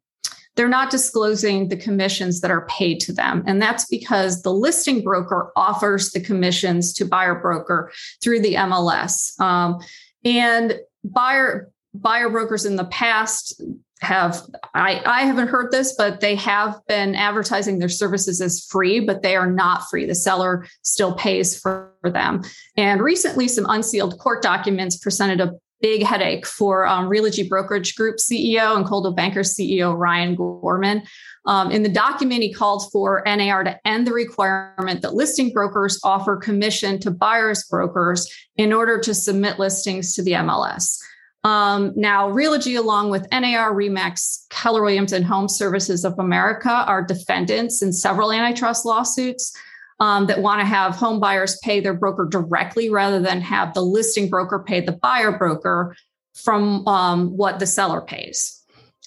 they're 0.59 0.67
not 0.67 0.91
disclosing 0.91 1.69
the 1.69 1.77
commissions 1.77 2.41
that 2.41 2.51
are 2.51 2.67
paid 2.67 2.99
to 2.99 3.13
them. 3.13 3.41
And 3.47 3.61
that's 3.61 3.85
because 3.85 4.41
the 4.41 4.51
listing 4.51 5.01
broker 5.01 5.53
offers 5.55 6.11
the 6.11 6.19
commissions 6.19 6.91
to 6.95 7.05
buyer 7.05 7.35
broker 7.35 7.93
through 8.21 8.41
the 8.41 8.55
MLS. 8.55 9.39
Um, 9.39 9.79
and 10.25 10.77
buyer 11.05 11.71
buyer 11.93 12.29
brokers 12.29 12.65
in 12.65 12.75
the 12.75 12.83
past 12.83 13.61
have 14.01 14.41
I, 14.73 15.01
I 15.05 15.21
haven't 15.21 15.47
heard 15.47 15.71
this 15.71 15.95
but 15.97 16.19
they 16.19 16.35
have 16.35 16.75
been 16.89 17.15
advertising 17.15 17.79
their 17.79 17.89
services 17.89 18.41
as 18.41 18.65
free 18.65 18.99
but 18.99 19.21
they 19.21 19.37
are 19.37 19.49
not 19.49 19.89
free 19.89 20.05
the 20.05 20.13
seller 20.13 20.67
still 20.83 21.15
pays 21.15 21.57
for, 21.57 21.93
for 22.01 22.09
them 22.09 22.43
and 22.77 23.01
recently 23.01 23.47
some 23.47 23.65
unsealed 23.67 24.19
court 24.19 24.43
documents 24.43 24.97
presented 24.97 25.41
a 25.41 25.53
big 25.81 26.03
headache 26.03 26.45
for 26.45 26.85
um, 26.85 27.09
Realogy 27.09 27.47
Brokerage 27.47 27.95
Group 27.95 28.17
CEO 28.17 28.75
and 28.75 28.85
Coldwell 28.85 29.13
Banker 29.13 29.41
CEO 29.41 29.97
Ryan 29.97 30.35
Gorman. 30.35 31.03
Um, 31.45 31.71
in 31.71 31.83
the 31.83 31.89
document, 31.89 32.43
he 32.43 32.53
called 32.53 32.91
for 32.91 33.23
NAR 33.25 33.63
to 33.63 33.79
end 33.87 34.05
the 34.05 34.13
requirement 34.13 35.01
that 35.01 35.13
listing 35.13 35.51
brokers 35.51 35.99
offer 36.03 36.35
commission 36.37 36.99
to 36.99 37.11
buyers 37.11 37.63
brokers 37.63 38.29
in 38.57 38.73
order 38.73 38.99
to 38.99 39.13
submit 39.13 39.59
listings 39.59 40.13
to 40.15 40.23
the 40.23 40.33
MLS. 40.33 40.99
Um, 41.45 41.93
now, 41.95 42.29
Realogy, 42.29 42.77
along 42.77 43.11
with 43.11 43.25
NAR, 43.31 43.73
Remax, 43.73 44.45
Keller 44.49 44.83
Williams, 44.83 45.13
and 45.13 45.23
Home 45.25 45.47
Services 45.47 46.03
of 46.03 46.19
America, 46.19 46.69
are 46.69 47.01
defendants 47.01 47.81
in 47.81 47.93
several 47.93 48.33
antitrust 48.33 48.85
lawsuits 48.85 49.55
um, 49.99 50.27
that 50.27 50.41
want 50.41 50.61
to 50.61 50.65
have 50.65 50.95
home 50.95 51.19
buyers 51.19 51.59
pay 51.63 51.79
their 51.79 51.93
broker 51.93 52.25
directly 52.25 52.89
rather 52.89 53.19
than 53.19 53.41
have 53.41 53.73
the 53.73 53.81
listing 53.81 54.29
broker 54.29 54.59
pay 54.59 54.81
the 54.81 54.93
buyer 54.93 55.37
broker 55.37 55.95
from 56.33 56.87
um, 56.87 57.35
what 57.35 57.59
the 57.59 57.67
seller 57.67 58.01
pays. 58.01 58.55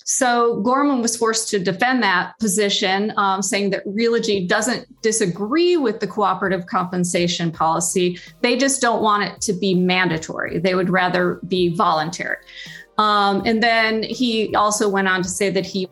So 0.04 0.60
Gorman 0.60 1.00
was 1.00 1.16
forced 1.16 1.48
to 1.50 1.58
defend 1.58 2.02
that 2.02 2.38
position, 2.38 3.12
um, 3.16 3.40
saying 3.40 3.70
that 3.70 3.86
Realogy 3.86 4.46
doesn't 4.46 4.86
disagree 5.00 5.76
with 5.76 6.00
the 6.00 6.06
cooperative 6.06 6.66
compensation 6.66 7.52
policy. 7.52 8.18
They 8.40 8.56
just 8.56 8.80
don't 8.80 9.02
want 9.02 9.22
it 9.24 9.40
to 9.42 9.52
be 9.52 9.74
mandatory. 9.74 10.58
They 10.58 10.74
would 10.74 10.90
rather 10.90 11.40
be 11.46 11.74
voluntary. 11.74 12.38
Um, 12.98 13.42
and 13.46 13.62
then 13.62 14.02
he 14.02 14.54
also 14.54 14.88
went 14.88 15.08
on 15.08 15.22
to 15.22 15.28
say 15.28 15.50
that 15.50 15.64
he 15.64 15.88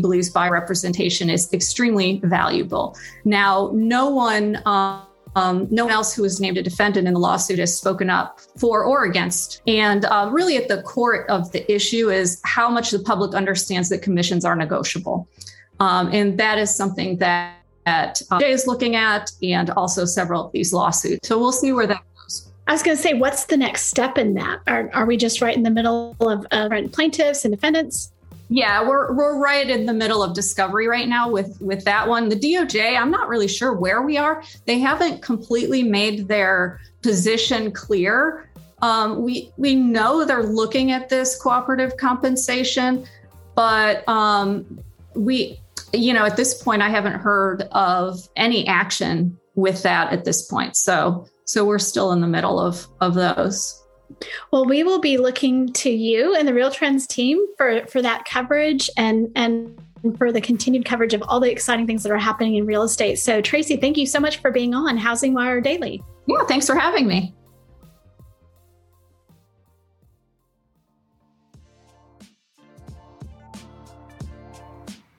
believes 0.00 0.30
buyer 0.30 0.52
representation 0.52 1.30
is 1.30 1.52
extremely 1.52 2.20
valuable. 2.24 2.96
Now, 3.24 3.70
no 3.74 4.08
one. 4.08 4.60
Um, 4.66 5.02
um, 5.36 5.68
no 5.70 5.84
one 5.84 5.92
else 5.92 6.14
who 6.14 6.22
was 6.22 6.40
named 6.40 6.56
a 6.56 6.62
defendant 6.62 7.06
in 7.06 7.14
the 7.14 7.20
lawsuit 7.20 7.58
has 7.58 7.76
spoken 7.76 8.10
up 8.10 8.40
for 8.58 8.82
or 8.82 9.04
against. 9.04 9.62
And 9.68 10.04
uh, 10.06 10.28
really, 10.32 10.56
at 10.56 10.66
the 10.68 10.82
core 10.82 11.30
of 11.30 11.52
the 11.52 11.70
issue 11.72 12.10
is 12.10 12.40
how 12.44 12.68
much 12.70 12.90
the 12.90 12.98
public 12.98 13.34
understands 13.34 13.88
that 13.90 14.02
commissions 14.02 14.44
are 14.44 14.56
negotiable. 14.56 15.28
Um, 15.80 16.10
and 16.12 16.38
that 16.38 16.58
is 16.58 16.74
something 16.74 17.18
that, 17.18 17.56
that 17.86 18.20
uh, 18.30 18.40
Jay 18.40 18.50
is 18.50 18.66
looking 18.66 18.96
at, 18.96 19.30
and 19.42 19.70
also 19.70 20.04
several 20.04 20.46
of 20.46 20.52
these 20.52 20.72
lawsuits. 20.72 21.28
So 21.28 21.38
we'll 21.38 21.52
see 21.52 21.72
where 21.72 21.86
that 21.86 22.02
goes. 22.16 22.48
I 22.66 22.72
was 22.72 22.82
going 22.82 22.96
to 22.96 23.02
say, 23.02 23.14
what's 23.14 23.44
the 23.44 23.56
next 23.56 23.84
step 23.84 24.18
in 24.18 24.34
that? 24.34 24.60
Are, 24.66 24.90
are 24.92 25.06
we 25.06 25.16
just 25.16 25.40
right 25.40 25.56
in 25.56 25.62
the 25.62 25.70
middle 25.70 26.16
of 26.20 26.46
uh, 26.50 26.68
plaintiffs 26.90 27.44
and 27.44 27.54
defendants? 27.54 28.12
Yeah, 28.50 28.86
we're 28.86 29.12
we're 29.12 29.38
right 29.38 29.68
in 29.68 29.84
the 29.84 29.92
middle 29.92 30.22
of 30.22 30.34
discovery 30.34 30.88
right 30.88 31.06
now 31.06 31.28
with 31.28 31.60
with 31.60 31.84
that 31.84 32.08
one. 32.08 32.28
The 32.28 32.36
DOJ, 32.36 32.98
I'm 32.98 33.10
not 33.10 33.28
really 33.28 33.48
sure 33.48 33.74
where 33.74 34.02
we 34.02 34.16
are. 34.16 34.42
They 34.64 34.78
haven't 34.78 35.20
completely 35.20 35.82
made 35.82 36.28
their 36.28 36.80
position 37.02 37.72
clear. 37.72 38.48
Um, 38.80 39.22
we 39.22 39.52
we 39.58 39.74
know 39.74 40.24
they're 40.24 40.42
looking 40.42 40.92
at 40.92 41.10
this 41.10 41.40
cooperative 41.40 41.96
compensation, 41.98 43.04
but 43.54 44.08
um, 44.08 44.80
we, 45.14 45.60
you 45.92 46.14
know, 46.14 46.24
at 46.24 46.36
this 46.36 46.62
point, 46.62 46.80
I 46.80 46.88
haven't 46.88 47.20
heard 47.20 47.62
of 47.72 48.28
any 48.36 48.66
action 48.66 49.38
with 49.56 49.82
that 49.82 50.10
at 50.12 50.24
this 50.24 50.42
point. 50.46 50.74
So 50.76 51.26
so 51.44 51.66
we're 51.66 51.78
still 51.78 52.12
in 52.12 52.22
the 52.22 52.28
middle 52.28 52.58
of 52.58 52.86
of 53.00 53.12
those. 53.14 53.82
Well, 54.50 54.64
we 54.64 54.82
will 54.82 55.00
be 55.00 55.16
looking 55.16 55.72
to 55.74 55.90
you 55.90 56.34
and 56.34 56.46
the 56.46 56.54
Real 56.54 56.70
Trends 56.70 57.06
team 57.06 57.44
for 57.56 57.86
for 57.86 58.02
that 58.02 58.24
coverage 58.24 58.90
and 58.96 59.30
and 59.36 59.78
for 60.16 60.32
the 60.32 60.40
continued 60.40 60.84
coverage 60.84 61.14
of 61.14 61.22
all 61.22 61.40
the 61.40 61.50
exciting 61.50 61.86
things 61.86 62.02
that 62.02 62.12
are 62.12 62.18
happening 62.18 62.56
in 62.56 62.66
real 62.66 62.82
estate. 62.82 63.16
So, 63.16 63.40
Tracey, 63.40 63.76
thank 63.76 63.96
you 63.96 64.06
so 64.06 64.20
much 64.20 64.38
for 64.38 64.50
being 64.50 64.74
on 64.74 64.96
Housing 64.96 65.34
Wire 65.34 65.60
Daily. 65.60 66.02
Yeah, 66.26 66.44
thanks 66.46 66.66
for 66.66 66.76
having 66.76 67.06
me. 67.06 67.34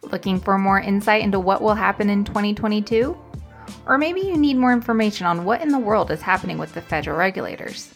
Looking 0.04 0.40
for 0.40 0.58
more 0.58 0.80
insight 0.80 1.22
into 1.22 1.40
what 1.40 1.62
will 1.62 1.76
happen 1.76 2.10
in 2.10 2.24
2022? 2.24 3.16
Or 3.86 3.98
maybe 3.98 4.22
you 4.22 4.38
need 4.38 4.58
more 4.58 4.74
information 4.74 5.28
on 5.28 5.46
what 5.46 5.62
in 5.62 5.70
the 5.70 5.78
world 5.78 6.10
is 6.10 6.22
happening 6.22 6.58
with 6.58 6.74
the 6.74 6.82
federal 6.82 7.18
regulators. 7.18 7.94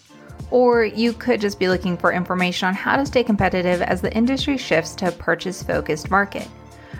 Or 0.53 0.85
you 0.85 1.13
could 1.13 1.41
just 1.41 1.57
be 1.57 1.67
looking 1.67 1.97
for 1.97 2.13
information 2.13 2.67
on 2.67 2.75
how 2.75 2.95
to 2.95 3.07
stay 3.07 3.23
competitive 3.23 3.81
as 3.81 4.01
the 4.01 4.15
industry 4.15 4.55
shifts 4.55 4.93
to 4.97 5.07
a 5.07 5.11
purchase 5.11 5.63
focused 5.63 6.11
market. 6.11 6.47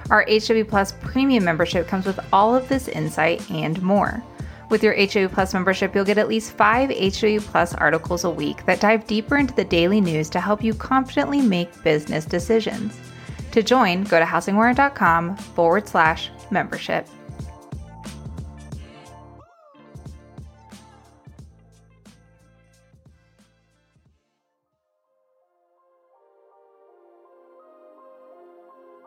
Our 0.10 0.26
HW 0.28 0.64
Plus 0.68 0.94
premium 1.02 1.44
membership 1.44 1.88
comes 1.88 2.08
with 2.08 2.20
all 2.34 2.56
of 2.56 2.68
this 2.68 2.88
insight 2.88 3.48
and 3.52 3.80
more. 3.84 4.24
With 4.72 4.82
your 4.82 4.96
HW 4.96 5.32
Plus 5.32 5.54
membership, 5.54 5.94
you'll 5.94 6.04
get 6.04 6.18
at 6.18 6.28
least 6.28 6.54
five 6.54 6.90
HW 6.90 7.42
Plus 7.42 7.76
articles 7.76 8.24
a 8.24 8.30
week 8.32 8.66
that 8.66 8.80
dive 8.80 9.06
deeper 9.06 9.38
into 9.38 9.54
the 9.54 9.66
daily 9.66 10.02
news 10.02 10.32
to 10.32 10.40
help 10.40 10.64
you 10.64 10.74
confidently 10.74 11.40
make 11.40 11.84
business 11.84 12.26
decisions. 12.26 13.00
To 13.52 13.62
join, 13.62 14.04
go 14.06 14.18
to 14.18 14.26
housingwire.com 14.26 15.38
forward 15.38 15.88
slash 15.88 16.32
membership. 16.50 17.08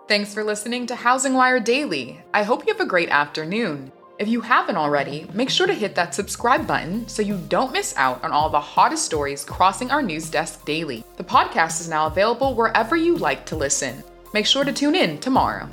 Thanks 0.09 0.33
for 0.33 0.45
listening 0.45 0.87
to 0.87 0.95
Housing 0.95 1.35
Wire 1.35 1.59
Daily. 1.59 2.21
I 2.33 2.45
hope 2.45 2.65
you 2.65 2.73
have 2.73 2.81
a 2.81 2.89
great 2.89 3.09
afternoon. 3.09 3.91
If 4.21 4.29
you 4.29 4.41
haven't 4.41 4.77
already, 4.77 5.29
make 5.35 5.51
sure 5.51 5.67
to 5.67 5.75
hit 5.75 5.97
that 5.97 6.15
subscribe 6.15 6.65
button 6.65 7.09
so 7.09 7.23
you 7.23 7.39
don't 7.49 7.73
miss 7.73 7.93
out 7.97 8.23
on 8.23 8.31
all 8.31 8.49
the 8.49 8.61
hottest 8.61 9.05
stories 9.05 9.45
crossing 9.45 9.91
our 9.91 10.03
news 10.03 10.31
desk 10.31 10.65
daily. 10.65 11.05
The 11.17 11.25
podcast 11.25 11.81
is 11.81 11.89
now 11.89 12.07
available 12.07 12.55
wherever 12.55 12.95
you 12.95 13.17
like 13.17 13.45
to 13.47 13.57
listen. 13.57 14.05
Make 14.33 14.47
sure 14.47 14.63
to 14.63 14.73
tune 14.73 14.95
in 14.95 15.19
tomorrow. 15.19 15.69